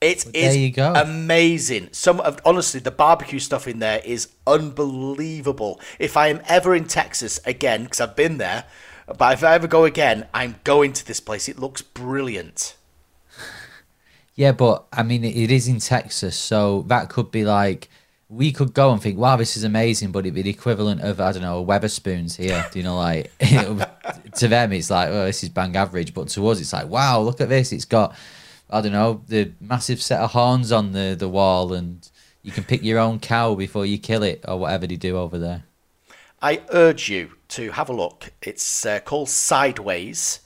[0.00, 0.92] It Well, is there you go.
[0.94, 1.88] amazing.
[1.90, 5.80] Some of honestly, the barbecue stuff in there is unbelievable.
[5.98, 8.66] If I am ever in Texas again, because I've been there,
[9.08, 11.48] but if I ever go again, I'm going to this place.
[11.48, 12.76] It looks brilliant.
[14.36, 17.88] Yeah, but I mean, it, it is in Texas, so that could be like
[18.28, 21.20] we could go and think, "Wow, this is amazing," but it'd be the equivalent of
[21.20, 22.64] I don't know, a Wetherspoons here.
[22.74, 23.36] You know, like
[24.36, 27.20] to them, it's like, "Oh, this is bang average," but to us, it's like, "Wow,
[27.20, 27.72] look at this!
[27.72, 28.14] It's got
[28.70, 32.08] I don't know, the massive set of horns on the the wall, and
[32.42, 35.38] you can pick your own cow before you kill it, or whatever they do over
[35.38, 35.64] there."
[36.40, 38.32] I urge you to have a look.
[38.42, 40.40] It's uh, called Sideways.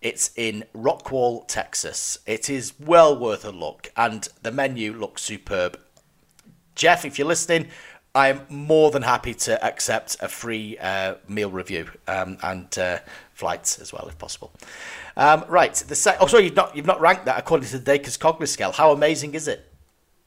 [0.00, 2.18] It's in Rockwall, Texas.
[2.26, 5.80] It is well worth a look, and the menu looks superb.
[6.74, 7.68] Jeff, if you're listening,
[8.14, 12.98] I'm more than happy to accept a free uh, meal review um, and uh,
[13.32, 14.52] flights as well, if possible.
[15.16, 17.84] Um, right, the se- oh, sorry, you've not you've not ranked that according to the
[17.84, 18.72] Dacres Cogley scale.
[18.72, 19.68] How amazing is it?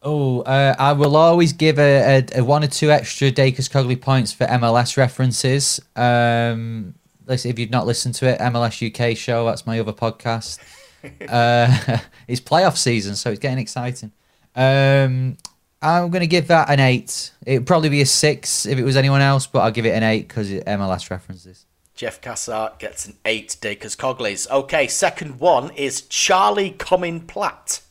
[0.03, 3.99] Oh, uh, I will always give a, a, a one or two extra Dacres Cogley
[3.99, 5.79] points for MLS references.
[5.95, 6.93] Um,
[7.25, 10.59] listen, if you've not listened to it, MLS UK show, that's my other podcast.
[11.29, 14.11] uh, it's playoff season, so it's getting exciting.
[14.55, 15.37] Um,
[15.81, 17.31] I'm going to give that an eight.
[17.45, 20.03] It'd probably be a six if it was anyone else, but I'll give it an
[20.03, 21.65] eight because MLS references.
[21.93, 24.47] Jeff Cassar gets an eight Dacres Cogleys.
[24.49, 27.81] Okay, second one is Charlie Comyn-Platt.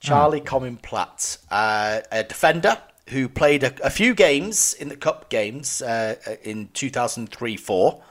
[0.00, 2.78] Charlie Comyn-Platt, uh, a defender
[3.10, 8.02] who played a, a few games in the cup games uh, in 2003 4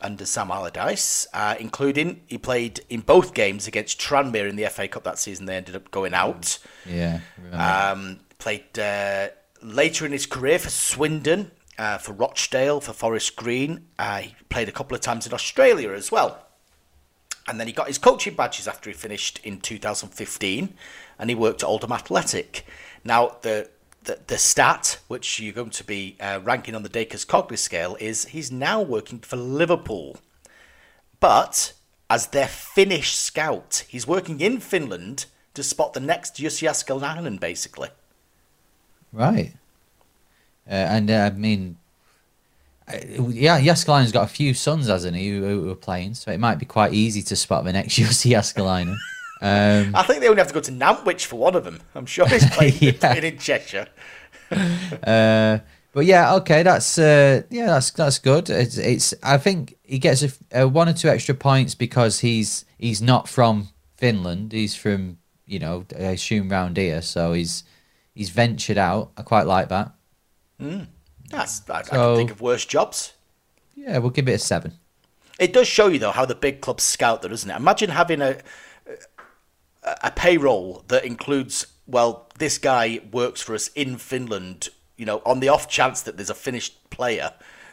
[0.00, 4.88] under Sam Allardyce, uh, including he played in both games against Tranmere in the FA
[4.88, 5.46] Cup that season.
[5.46, 6.58] They ended up going out.
[6.84, 7.20] Yeah.
[7.52, 9.28] Um, played uh,
[9.62, 13.86] later in his career for Swindon, uh, for Rochdale, for Forest Green.
[13.98, 16.46] Uh, he played a couple of times in Australia as well.
[17.48, 20.74] And then he got his coaching badges after he finished in 2015,
[21.18, 22.66] and he worked at Oldham Athletic.
[23.04, 23.70] Now, the
[24.06, 28.26] the, stat, which you're going to be uh, ranking on the Dacres Cogley scale, is
[28.26, 30.16] he's now working for Liverpool.
[31.20, 31.72] But
[32.08, 37.88] as their Finnish scout, he's working in Finland to spot the next Jussi Jääskeläinen, basically.
[39.12, 39.54] Right.
[40.68, 41.76] Uh, and uh, I mean,
[42.88, 46.58] yeah, Jääskeläinen's got a few sons, hasn't he, who, who are playing, so it might
[46.58, 48.96] be quite easy to spot the next Jussi Jääskeläinen.
[49.42, 51.80] Um, I think they only have to go to Nantwich for one of them.
[51.94, 53.14] I'm sure he's playing, Yeah.
[53.14, 53.86] in Cheshire.
[54.50, 55.58] Uh,
[55.92, 58.48] but yeah, okay, that's uh, yeah, that's that's good.
[58.50, 62.20] It's, it's I think he gets a, f- uh one or two extra points because
[62.20, 64.52] he's he's not from Finland.
[64.52, 67.64] He's from you know I assume round here, so he's
[68.14, 69.10] he's ventured out.
[69.16, 69.92] I quite like that.
[71.30, 73.14] That's I, I can think of worse jobs.
[73.74, 74.78] Yeah, we'll give it a seven.
[75.38, 77.56] It does show you though how the big clubs scout there, doesn't it?
[77.56, 78.38] Imagine having a
[80.02, 84.68] a- payroll that includes well, this guy works for us in Finland.
[84.96, 87.32] You know, on the off chance that there's a finished player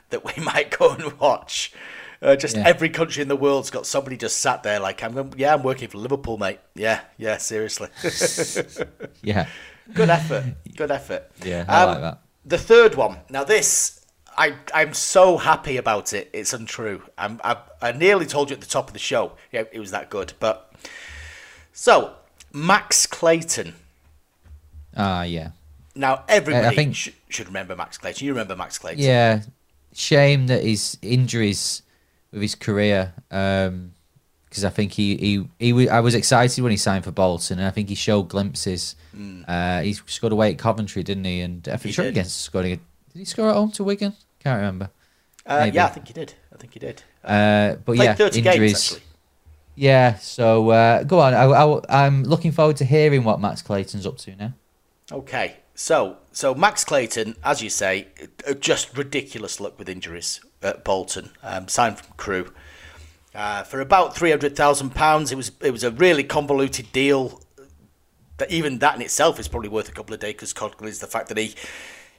[0.09, 1.73] that we might go and watch.
[2.21, 2.63] Uh, just Yeah.
[2.67, 5.31] every country in the world's got somebody just sat there like I'm.
[5.35, 6.59] Yeah, I'm working for Liverpool, mate.
[6.75, 7.89] Yeah, yeah, seriously.
[9.21, 9.47] Yeah,
[9.93, 10.45] Good effort.
[10.75, 11.31] Good effort.
[11.43, 12.19] Yeah, I Um, like that.
[12.45, 13.17] The third one.
[13.29, 14.05] Now this,
[14.37, 16.29] I I'm so happy about it.
[16.33, 17.03] It's untrue.
[17.17, 19.33] I'm, I I nearly told you at the top of the show.
[19.51, 20.33] Yeah, it was that good.
[20.39, 20.73] But
[21.73, 22.13] so
[22.53, 23.73] Max Clayton.
[24.95, 25.49] ah, yeah,
[25.95, 28.25] Now everybody think- sh- should remember Max Clayton.
[28.25, 29.03] You remember Max Clayton?
[29.03, 29.41] yeah.
[29.95, 31.83] Shame that his injuries
[32.31, 33.13] with his career.
[33.29, 33.91] Um,
[34.49, 37.57] because I think he he he wa- I was excited when he signed for Bolton,
[37.59, 38.95] and I think he showed glimpses.
[39.47, 41.41] Uh, he scored away at Coventry, didn't he?
[41.41, 41.85] And I think.
[41.85, 42.11] He sure did.
[42.13, 42.69] against scoring.
[43.13, 44.13] Did he score at home to Wigan?
[44.43, 44.89] Can't remember.
[45.45, 46.33] Uh, yeah, I think he did.
[46.53, 47.01] I think he did.
[47.23, 48.43] Uh, but Played yeah, injuries.
[48.43, 49.01] games actually.
[49.75, 51.33] Yeah, so uh, go on.
[51.33, 54.53] I, I'm looking forward to hearing what Max Clayton's up to now.
[55.11, 58.07] Okay, so so Max Clayton, as you say,
[58.47, 61.31] uh, just ridiculous luck with injuries at Bolton.
[61.41, 62.53] Um, signed from Crewe
[63.33, 65.31] uh, for about three hundred thousand pounds.
[65.31, 67.41] It was it was a really convoluted deal.
[68.37, 70.53] That even that in itself is probably worth a couple of days because
[70.83, 71.55] is the fact that he.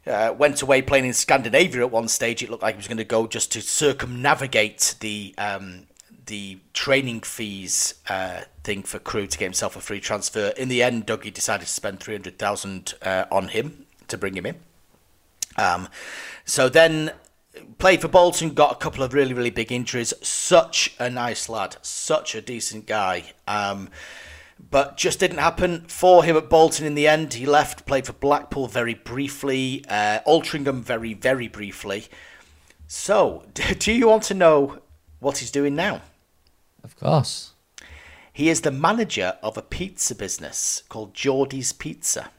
[0.07, 2.43] Uh, went away playing in Scandinavia at one stage.
[2.43, 5.87] It looked like he was going to go just to circumnavigate the um,
[6.27, 10.49] the training fees uh, thing for Crewe to get himself a free transfer.
[10.57, 14.37] In the end, Dougie decided to spend three hundred thousand uh, on him to bring
[14.37, 14.57] him in.
[15.57, 15.89] Um,
[16.45, 17.13] so then
[17.79, 20.15] played for Bolton, got a couple of really really big injuries.
[20.23, 23.33] Such a nice lad, such a decent guy.
[23.47, 23.91] Um,
[24.71, 27.35] but just didn't happen for him at Bolton in the end.
[27.35, 32.07] He left, played for Blackpool very briefly, uh, Altrincham very, very briefly.
[32.87, 33.45] So,
[33.79, 34.79] do you want to know
[35.21, 36.03] what he's doing now?
[36.85, 37.53] Of course.
[38.33, 42.31] He is the manager of a pizza business called Geordie's Pizza.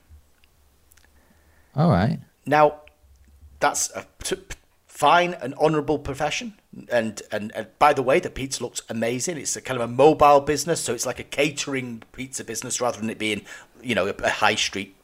[1.75, 2.19] All right.
[2.45, 2.81] Now,
[3.59, 4.35] that's a t-
[4.85, 6.53] fine and honourable profession.
[6.89, 9.37] And, and and by the way, the pizza looks amazing.
[9.37, 12.99] It's a kind of a mobile business, so it's like a catering pizza business rather
[12.99, 13.41] than it being,
[13.81, 14.95] you know, a, a high street,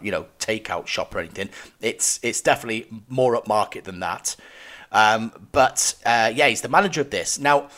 [0.00, 1.50] you know, takeout shop or anything.
[1.80, 4.36] It's it's definitely more upmarket than that.
[4.92, 7.68] Um, but uh, yeah, he's the manager of this now.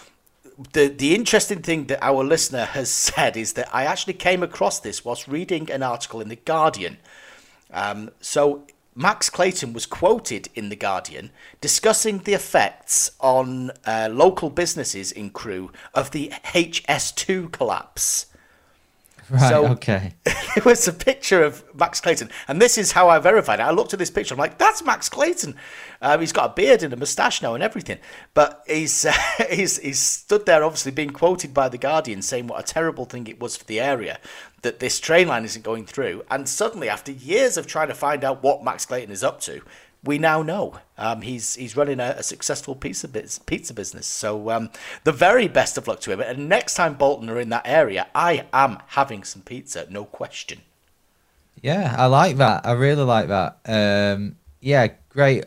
[0.73, 4.81] The the interesting thing that our listener has said is that I actually came across
[4.81, 6.99] this whilst reading an article in the Guardian.
[7.73, 11.31] Um, so Max Clayton was quoted in The Guardian
[11.63, 18.27] discussing the effects on uh, local businesses in Crewe of the HS2 collapse.
[19.33, 19.49] Right.
[19.49, 20.13] So- okay.
[20.57, 23.63] it was a picture of Max Clayton, and this is how I verified it.
[23.63, 25.55] I looked at this picture, I'm like, that's Max Clayton.
[26.03, 27.99] Um, he's got a beard and a moustache now and everything,
[28.35, 29.13] but he's uh,
[29.49, 33.27] he's he's stood there, obviously being quoted by the Guardian, saying what a terrible thing
[33.27, 34.19] it was for the area
[34.61, 36.23] that this train line isn't going through.
[36.31, 39.63] And suddenly, after years of trying to find out what Max Clayton is up to,
[40.05, 44.07] we now know um, he's he's running a, a successful pizza biz, pizza business.
[44.07, 44.71] So um,
[45.05, 46.21] the very best of luck to him.
[46.21, 50.63] And next time Bolton are in that area, I am having some pizza, no question.
[51.61, 52.67] Yeah, I like that.
[52.67, 53.59] I really like that.
[53.67, 55.45] Um, yeah, great.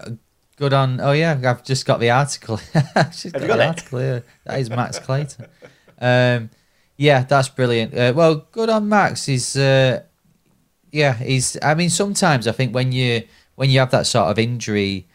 [0.55, 1.01] Good on.
[1.01, 2.57] Oh yeah, I've just got the article.
[3.11, 3.67] Just got, you got the it?
[3.67, 4.23] article here.
[4.45, 5.47] That is Max Clayton.
[5.99, 6.49] Um,
[6.95, 7.93] yeah, that's brilliant.
[7.93, 9.25] Uh, well, good on Max.
[9.25, 10.03] He's uh,
[10.91, 11.57] yeah, he's.
[11.61, 13.23] I mean, sometimes I think when you
[13.55, 15.07] when you have that sort of injury,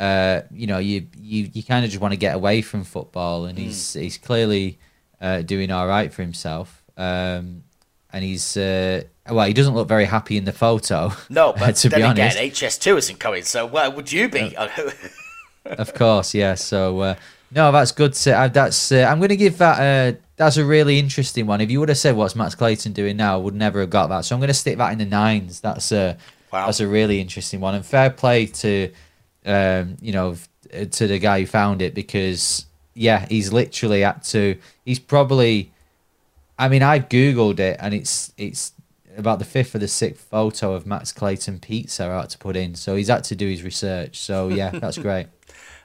[0.00, 3.46] uh, you know, you you you kind of just want to get away from football,
[3.46, 4.78] and he's he's clearly
[5.20, 6.82] uh, doing all right for himself.
[6.96, 7.64] Um,
[8.12, 11.12] and he's uh, well, he doesn't look very happy in the photo.
[11.28, 14.56] No, but to then be honest, again, HS2 isn't coming, so where would you be?
[15.64, 16.54] of course, yeah.
[16.54, 17.14] So uh,
[17.50, 18.14] no, that's good.
[18.14, 20.14] To, uh, that's uh, I'm going to give that.
[20.14, 21.60] Uh, that's a really interesting one.
[21.60, 24.06] If you would have said what's Max Clayton doing now, I would never have got
[24.08, 24.24] that.
[24.24, 25.60] So I'm going to stick that in the nines.
[25.60, 26.16] That's a
[26.52, 26.66] Wow.
[26.66, 27.74] that's a really interesting one.
[27.74, 28.90] And fair play to
[29.44, 30.36] um, you know
[30.70, 34.58] to the guy who found it because yeah, he's literally had to.
[34.84, 35.72] He's probably.
[36.58, 38.72] I mean, I've googled it and it's it's
[39.16, 42.56] about the fifth or the sixth photo of Max Clayton pizza I had to put
[42.56, 42.74] in.
[42.74, 44.18] So he's had to do his research.
[44.18, 45.28] So yeah, that's great.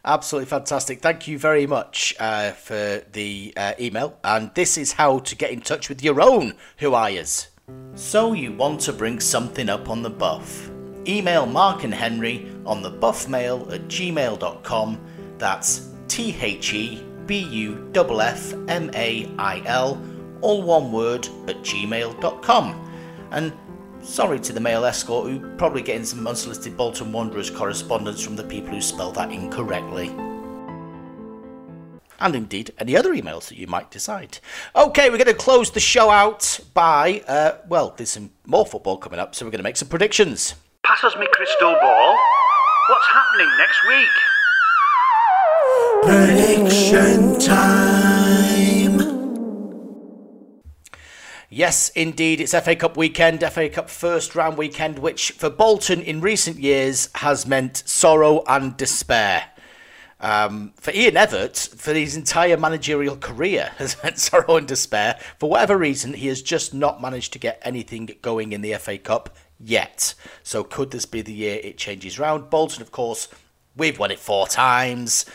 [0.05, 1.01] Absolutely fantastic.
[1.01, 4.17] Thank you very much uh, for the uh, email.
[4.23, 7.47] And this is how to get in touch with your own Who Are Yous.
[7.95, 10.69] So you want to bring something up on the buff?
[11.07, 14.99] Email Marc and Henry on the buffmail at gmail.com.
[15.37, 20.01] That's T H E B U F F M A I L,
[20.41, 22.89] all one word, at gmail.com.
[23.31, 23.53] And
[24.01, 28.43] sorry to the mail escort who probably getting some unsolicited Bolton Wanderers correspondence from the
[28.43, 30.13] people who spell that incorrectly.
[32.23, 34.39] And indeed, any other emails that you might decide.
[34.77, 38.95] Okay, we're going to close the show out by, uh, well, there's some more football
[38.95, 40.55] coming up, so we're going to make some predictions.
[40.85, 42.17] Pass us me crystal ball.
[42.87, 44.07] What's happening next week?
[46.05, 48.13] Prediction time.
[51.49, 56.21] Yes, indeed, it's FA Cup weekend, FA Cup first round weekend, which for Bolton in
[56.21, 59.49] recent years has meant sorrow and despair.
[60.23, 65.19] Um, for Ian Evatt, for his entire managerial career, has meant sorrow and despair.
[65.37, 68.97] For whatever reason, he has just not managed to get anything going in the FA
[68.97, 70.15] Cup yet.
[70.41, 72.49] So could this be the year it changes round?
[72.49, 73.27] Bolton, of course,
[73.75, 75.25] we've won it four times,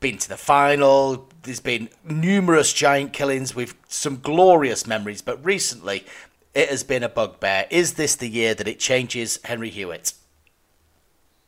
[0.00, 1.28] been to the final.
[1.42, 6.06] There's been numerous giant killings with some glorious memories, but recently
[6.54, 7.66] it has been a bugbear.
[7.68, 10.14] Is this the year that it changes, Henry Hewitt?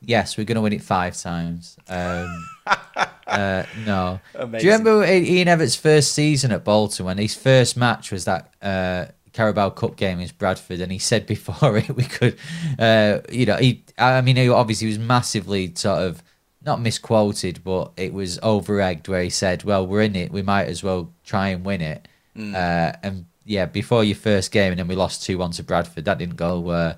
[0.07, 1.76] Yes, we're going to win it five times.
[1.88, 2.48] Um,
[3.26, 4.20] uh, no.
[4.34, 8.54] Do you remember Ian Evatt's first season at Bolton when his first match was that
[8.62, 12.38] uh, Carabao Cup game against Bradford, and he said before it we could,
[12.78, 13.82] uh, you know, he.
[13.98, 16.22] I mean, he obviously was massively sort of
[16.64, 20.30] not misquoted, but it was over egged where he said, "Well, we're in it.
[20.30, 22.07] We might as well try and win it."
[22.38, 26.04] Uh, and yeah, before your first game, and then we lost two one to Bradford.
[26.04, 26.94] That didn't go uh,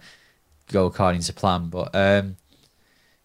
[0.71, 1.95] go according to plan, but.
[1.95, 2.37] Um,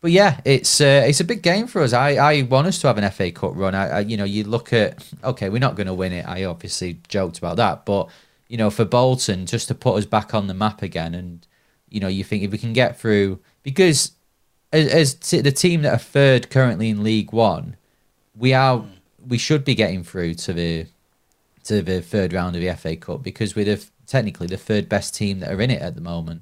[0.04, 1.94] but yeah, it's uh, it's a big game for us.
[1.94, 3.74] I, I want us to have an FA Cup run.
[3.74, 6.28] I, I you know you look at okay, we're not going to win it.
[6.28, 8.10] I obviously joked about that, but
[8.50, 11.48] you know for Bolton just to put us back on the map again, and
[11.88, 14.12] you know you think if we can get through because
[14.74, 17.78] as, as t- the team that are third currently in League One,
[18.36, 18.84] we are
[19.26, 20.88] we should be getting through to the
[21.64, 25.16] to the third round of the FA Cup because we're the, technically the third best
[25.16, 26.42] team that are in it at the moment.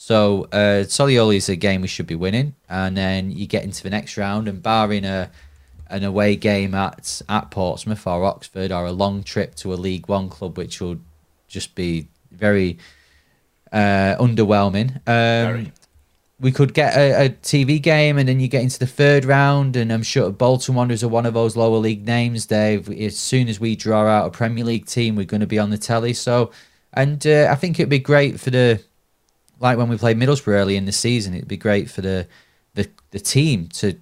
[0.00, 3.82] So uh, Solihull is a game we should be winning, and then you get into
[3.82, 5.28] the next round, and barring a
[5.88, 10.08] an away game at at Portsmouth or Oxford or a long trip to a League
[10.08, 11.00] One club, which would
[11.48, 12.78] just be very
[13.72, 14.98] uh, underwhelming.
[14.98, 15.72] Um, Very.
[16.38, 19.74] we could get a, a TV game, and then you get into the third round,
[19.74, 22.46] and I'm sure Bolton Wanderers are one of those lower league names.
[22.46, 25.58] Dave, as soon as we draw out a Premier League team, we're going to be
[25.58, 26.12] on the telly.
[26.12, 26.52] So,
[26.92, 28.80] and uh, I think it'd be great for the
[29.60, 31.34] like when we played Middlesbrough early in the season.
[31.34, 32.26] It'd be great for the
[32.74, 33.94] the, the team to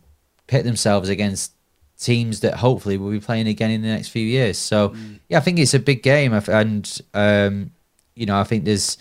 [0.46, 1.52] pit themselves against
[1.98, 4.58] teams that hopefully we'll be playing again in the next few years.
[4.58, 4.94] So
[5.28, 7.70] yeah, I think it's a big game, and um,
[8.14, 8.98] you know I think there's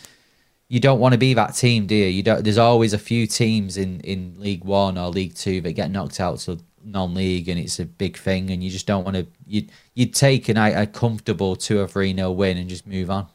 [0.67, 2.07] you don't want to be that team, do you?
[2.07, 2.43] You don't.
[2.43, 6.19] There's always a few teams in in League One or League Two that get knocked
[6.19, 9.27] out to non-league, and it's a big thing, and you just don't want to.
[9.45, 13.27] You you'd take an, a comfortable two or three nil win and just move on.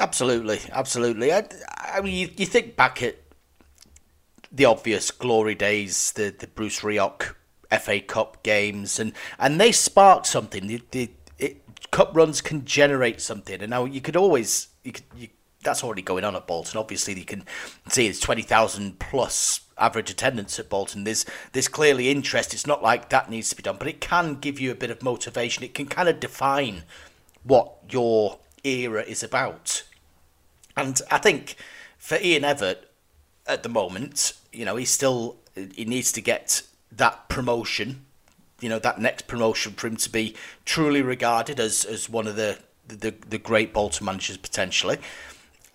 [0.00, 1.30] Absolutely, absolutely.
[1.30, 1.46] I,
[1.78, 3.16] I mean, you, you think back at
[4.50, 7.34] the obvious glory days, the the Bruce Rioch
[7.78, 10.66] FA Cup games, and and they spark something.
[10.66, 15.04] The, the it, cup runs can generate something, and now you could always you could
[15.14, 15.28] you,
[15.62, 16.78] that's already going on at Bolton.
[16.78, 17.44] Obviously, you can
[17.90, 21.04] see it's twenty thousand plus average attendance at Bolton.
[21.04, 22.54] There's there's clearly interest.
[22.54, 24.90] It's not like that needs to be done, but it can give you a bit
[24.90, 25.62] of motivation.
[25.62, 26.84] It can kind of define
[27.42, 29.82] what your era is about.
[30.76, 31.56] And I think
[31.98, 32.78] for Ian Evatt
[33.46, 36.62] at the moment, you know, he's still he needs to get
[36.92, 38.04] that promotion,
[38.60, 42.36] you know, that next promotion for him to be truly regarded as as one of
[42.36, 42.58] the
[42.88, 44.98] the, the great Bolton managers potentially.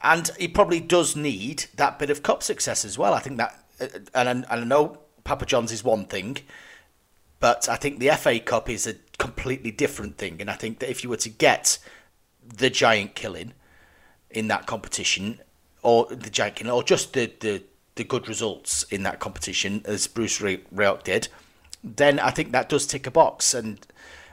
[0.04, 3.14] And he probably does need that bit of cup success as well.
[3.14, 6.38] I think that, uh, and I know Papa John's is one thing,
[7.40, 10.38] but I think the FA Cup is a completely different thing.
[10.40, 11.80] And I think that if you were to get
[12.46, 13.54] the giant killing
[14.36, 15.40] in that competition,
[15.82, 17.64] or the giant killing, or just the, the,
[17.96, 21.30] the good results in that competition, as Bruce Rioch did,
[21.84, 23.54] then I think that does tick a box.
[23.54, 23.80] And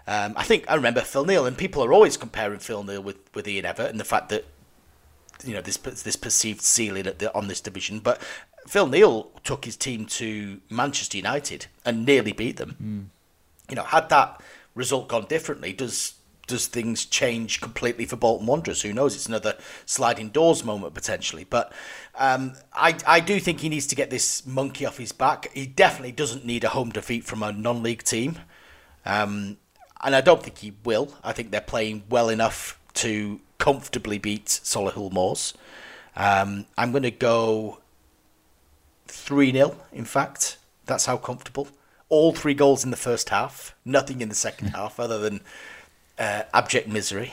[0.06, 3.18] um, I think I remember Phil Neal, and people are always comparing Phil Neal with,
[3.34, 4.44] with Ian Evatt, and the fact that
[5.44, 8.00] you know this this perceived ceiling at the, on this division.
[8.00, 8.20] But
[8.66, 12.76] Phil Neal took his team to Manchester United and nearly beat them.
[13.68, 14.40] You know, had that
[14.74, 16.14] result gone differently, does
[16.46, 18.82] does things change completely for Bolton Wanderers?
[18.82, 19.14] Who knows?
[19.14, 19.56] It's another
[19.86, 21.44] sliding doors moment potentially.
[21.48, 21.72] But
[22.18, 25.52] um, I, I do think he needs to get this monkey off his back.
[25.52, 28.38] He definitely doesn't need a home defeat from a non league team.
[29.04, 29.58] Um,
[30.02, 31.14] and I don't think he will.
[31.22, 35.54] I think they're playing well enough to comfortably beat Solihull Moors.
[36.16, 37.78] Um, I'm going to go
[39.06, 40.58] 3 0, in fact.
[40.86, 41.68] That's how comfortable.
[42.08, 45.40] All three goals in the first half, nothing in the second half other than
[46.18, 47.32] uh, abject misery.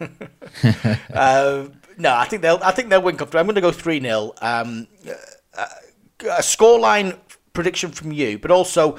[0.00, 1.68] uh,
[1.98, 2.60] no, I think they'll.
[2.62, 3.40] I think they'll win comfortably.
[3.40, 4.86] I'm going to go three 0 um,
[5.56, 5.66] uh,
[6.22, 7.18] A scoreline
[7.52, 8.98] prediction from you, but also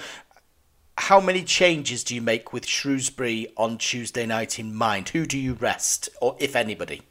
[0.98, 5.10] how many changes do you make with Shrewsbury on Tuesday night in mind?
[5.10, 7.02] Who do you rest, or if anybody?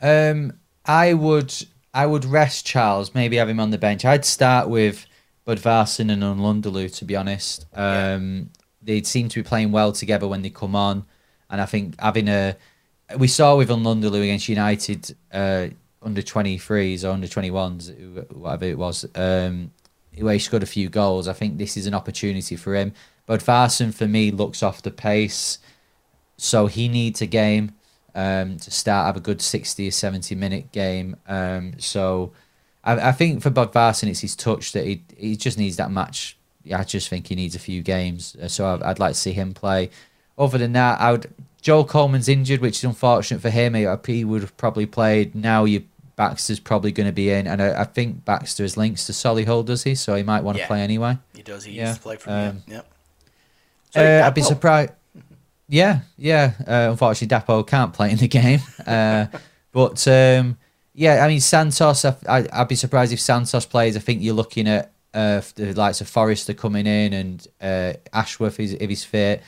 [0.00, 1.54] Um, I would
[1.94, 4.04] I would rest Charles, maybe have him on the bench.
[4.04, 5.06] I'd start with
[5.46, 7.66] Bodvarsson and N'Lundulu, to be honest.
[7.74, 8.61] Um, yeah.
[8.82, 11.04] They seem to be playing well together when they come on,
[11.48, 12.56] and I think having a
[13.18, 15.68] we saw with N'Lundulu against United uh,
[16.02, 19.70] under 23s or under 21s, whatever it was, um,
[20.18, 21.28] where he scored a few goals.
[21.28, 22.92] I think this is an opportunity for him.
[23.28, 25.58] Bodvarsson, for me, looks off the pace,
[26.36, 27.72] so he needs a game
[28.14, 31.16] um, to start have a good 60 or 70 minute game.
[31.26, 32.32] Um, so
[32.84, 36.36] I, think for Bodvarsson, it's his touch that he, he just needs that match.
[36.74, 38.36] I just think he needs a few games.
[38.40, 39.90] Uh, so I'd, I'd like to see him play.
[40.38, 41.32] Other than that, I would.
[41.60, 43.74] Joel Coleman's injured, which is unfortunate for him.
[43.74, 45.34] He would have probably played.
[45.34, 45.84] Now you
[46.16, 49.64] Baxter's probably going to be in, and I, I, think Baxter has links to Solihull,
[49.64, 49.94] does he?
[49.94, 51.18] So he might want to play anyway.
[51.34, 51.64] He does.
[51.64, 51.88] He yeah.
[51.88, 52.92] used to play from um, Yep.
[53.90, 54.92] So uh, I'd be surprised.
[55.68, 56.52] Yeah, yeah.
[56.60, 58.60] Uh, unfortunately, Dapo can't play in the game.
[58.86, 59.26] Uh,
[59.72, 60.58] but um,
[60.94, 62.04] yeah, I mean Santos.
[62.04, 63.96] I, would be surprised if Santos plays.
[63.96, 68.58] I think you're looking at uh, the likes of Forrester coming in and uh, Ashworth
[68.60, 69.42] is, if he's fit.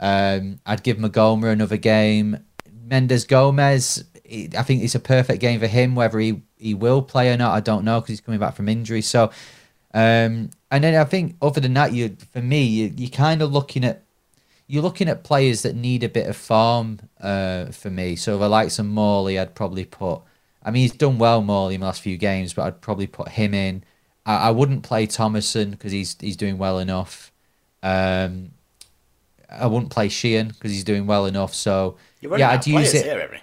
[0.00, 2.44] Um, I'd give Maghoma another game.
[2.86, 5.94] Mendes Gomes, I think it's a perfect game for him.
[5.94, 8.68] Whether he, he will play or not, I don't know because he's coming back from
[8.68, 9.02] injury.
[9.02, 9.30] So,
[9.94, 13.52] um, and then I think other than that, you for me, you, you're kind of
[13.52, 14.02] looking at
[14.66, 18.16] you're looking at players that need a bit of form uh, for me.
[18.16, 20.22] So the likes of Morley, I'd probably put.
[20.64, 23.28] I mean, he's done well, Morley, in the last few games, but I'd probably put
[23.28, 23.84] him in.
[24.24, 27.32] I, I wouldn't play Thomason because he's he's doing well enough.
[27.82, 28.52] Um,
[29.50, 31.54] I wouldn't play Sheehan because he's doing well enough.
[31.54, 33.04] So yeah, I'd use it.
[33.04, 33.40] Here,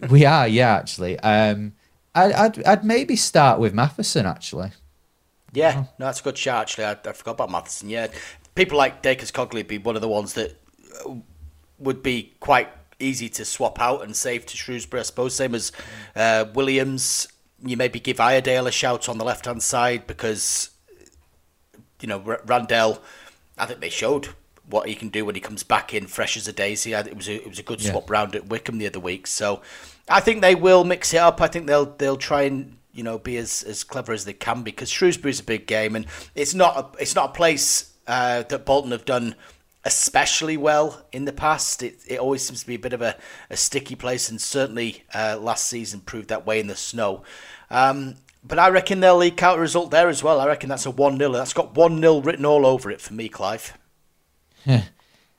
[0.10, 1.18] we are, yeah, actually.
[1.20, 1.74] Um,
[2.14, 4.70] I'd, I'd I'd maybe start with Matheson actually.
[5.52, 5.88] Yeah, oh.
[5.98, 6.62] no, that's a good shot.
[6.62, 7.88] Actually, I, I forgot about Matheson.
[7.88, 8.08] Yeah,
[8.54, 10.58] people like Dacres Cogley would be one of the ones that
[11.78, 12.68] would be quite
[12.98, 15.34] easy to swap out and save to Shrewsbury, I suppose.
[15.34, 15.72] Same as
[16.16, 17.28] uh, Williams.
[17.64, 20.70] You maybe give Iredale a shout on the left hand side because,
[22.00, 23.00] you know, R- Randell,
[23.56, 24.28] I think they showed
[24.68, 26.92] what he can do when he comes back in fresh as a daisy.
[26.92, 27.90] It was a, it was a good yeah.
[27.90, 29.26] swap round at Wycombe the other week.
[29.26, 29.62] So
[30.08, 31.40] I think they will mix it up.
[31.40, 34.62] I think they'll they'll try and you know be as, as clever as they can
[34.62, 38.64] because Shrewsbury's a big game and it's not a, it's not a place uh, that
[38.64, 39.34] Bolton have done
[39.84, 41.82] especially well in the past.
[41.82, 43.16] It, it always seems to be a bit of a,
[43.50, 47.22] a sticky place, and certainly uh, last season proved that way in the snow.
[47.70, 50.40] Um, but I reckon they'll leak out a result there as well.
[50.40, 51.32] I reckon that's a 1 0.
[51.32, 53.76] That's got 1 0 written all over it for me, Clive.
[54.66, 54.80] uh,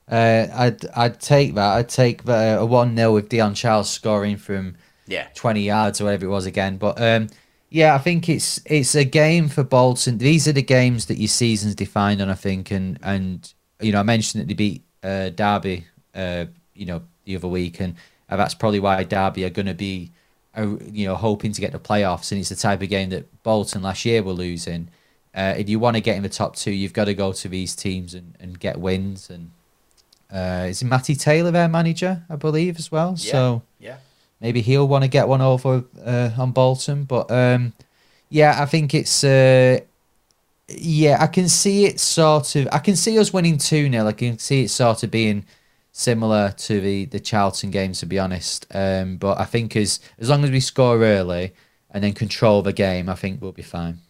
[0.08, 1.76] I'd I'd take that.
[1.76, 6.04] I'd take the, a 1 0 with Dion Charles scoring from yeah 20 yards or
[6.04, 6.78] whatever it was again.
[6.78, 7.28] But um,
[7.70, 10.18] yeah, I think it's it's a game for Bolton.
[10.18, 14.00] These are the games that your season's defined on, I think, and and you know
[14.00, 17.94] I mentioned that they beat uh, Derby, uh, you know, the other week, and
[18.28, 20.10] that's probably why Derby are going to be,
[20.56, 23.42] uh, you know, hoping to get the playoffs, and it's the type of game that
[23.42, 24.88] Bolton last year were losing.
[25.34, 27.48] Uh, if you want to get in the top two, you've got to go to
[27.48, 29.28] these teams and, and get wins.
[29.28, 29.50] And
[30.32, 33.10] uh, is Matty Taylor their manager, I believe, as well?
[33.18, 33.96] Yeah, so yeah
[34.40, 37.04] maybe he'll want to get one over uh, on Bolton.
[37.04, 37.72] But um,
[38.28, 39.24] yeah, I think it's.
[40.68, 42.68] Yeah, I can see it sort of.
[42.72, 44.06] I can see us winning 2 0.
[44.06, 45.44] I can see it sort of being
[45.92, 48.66] similar to the, the Charlton game, to be honest.
[48.74, 51.54] Um, but I think as, as long as we score early
[51.90, 54.00] and then control the game, I think we'll be fine.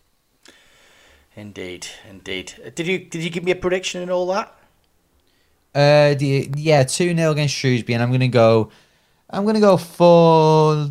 [1.37, 2.55] Indeed, indeed.
[2.65, 4.55] Uh, did you did you give me a prediction and all that?
[5.75, 8.71] Uh, the, yeah, 2 0 against Shrewsbury, and I'm going to go
[9.29, 10.91] I'm to go for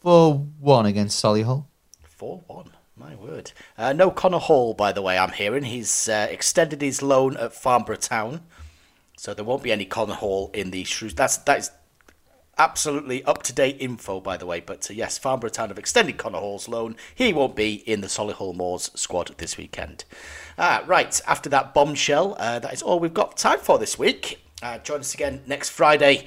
[0.00, 1.64] for one against Solihull.
[2.02, 2.70] Four one.
[3.00, 3.52] My word.
[3.78, 5.16] Uh, no Connor Hall, by the way.
[5.16, 8.42] I'm hearing he's uh, extended his loan at Farnborough Town,
[9.16, 11.14] so there won't be any Connor Hall in the Shrews.
[11.14, 11.70] That's that is
[12.58, 14.60] absolutely up to date info, by the way.
[14.60, 16.94] But uh, yes, Farnborough Town have extended Connor Hall's loan.
[17.14, 20.04] He won't be in the Solihull Moors squad this weekend.
[20.58, 24.44] Uh, right after that bombshell, uh, that is all we've got time for this week.
[24.62, 26.26] Uh, join us again next Friday,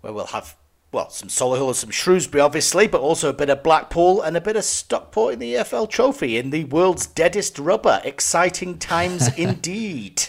[0.00, 0.56] where we'll have
[0.92, 4.40] well some Solihull and some Shrewsbury, obviously, but also a bit of Blackpool and a
[4.40, 8.00] bit of Stockport in the EFL Trophy in the world's deadest rubber.
[8.04, 10.22] Exciting times indeed.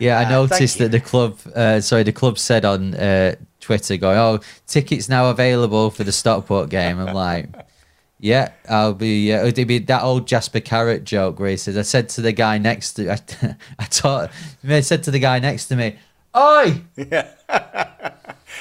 [0.00, 3.96] Yeah, I Uh, noticed that the club, uh, sorry, the club said on uh, Twitter,
[3.96, 7.48] going, "Oh, tickets now available for the Stockport game." I'm like,
[8.18, 11.82] "Yeah, I'll be." Uh, it'd be that old Jasper Carrott joke where he says, "I
[11.82, 13.18] said to the guy next to, I,
[13.78, 14.30] I taught,
[14.68, 15.96] I said to the guy next to me,
[16.36, 16.82] oi."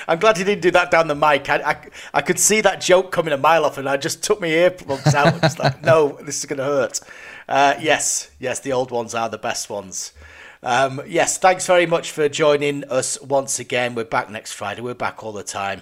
[0.08, 1.50] I'm glad he didn't do that down the mic.
[1.50, 4.42] I, I, I could see that joke coming a mile off, and I just took
[4.42, 5.42] my earplugs out.
[5.42, 7.00] Just like, no, this is going to hurt.
[7.48, 10.14] Uh, yes, yes, the old ones are the best ones.
[10.62, 13.96] Um, yes, thanks very much for joining us once again.
[13.96, 14.82] We're back next Friday.
[14.82, 15.82] We're back all the time.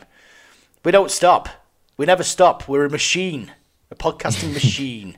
[0.84, 1.49] We don't stop.
[1.98, 2.68] We never stop.
[2.68, 3.52] We're a machine,
[3.91, 5.18] a podcasting machine.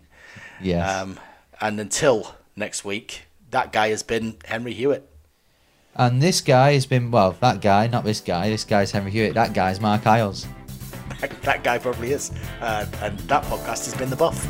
[0.62, 1.02] Yes.
[1.02, 1.20] Um,
[1.62, 5.10] and until next week, that guy has been Henry Hewitt.
[5.96, 8.50] And this guy has been well, that guy, not this guy.
[8.50, 9.36] This guy's Henry Hewitt.
[9.36, 10.48] That guy's Marc Iles.
[11.44, 12.32] that guy probably is.
[12.62, 14.48] Uh, and that podcast has been The Buff.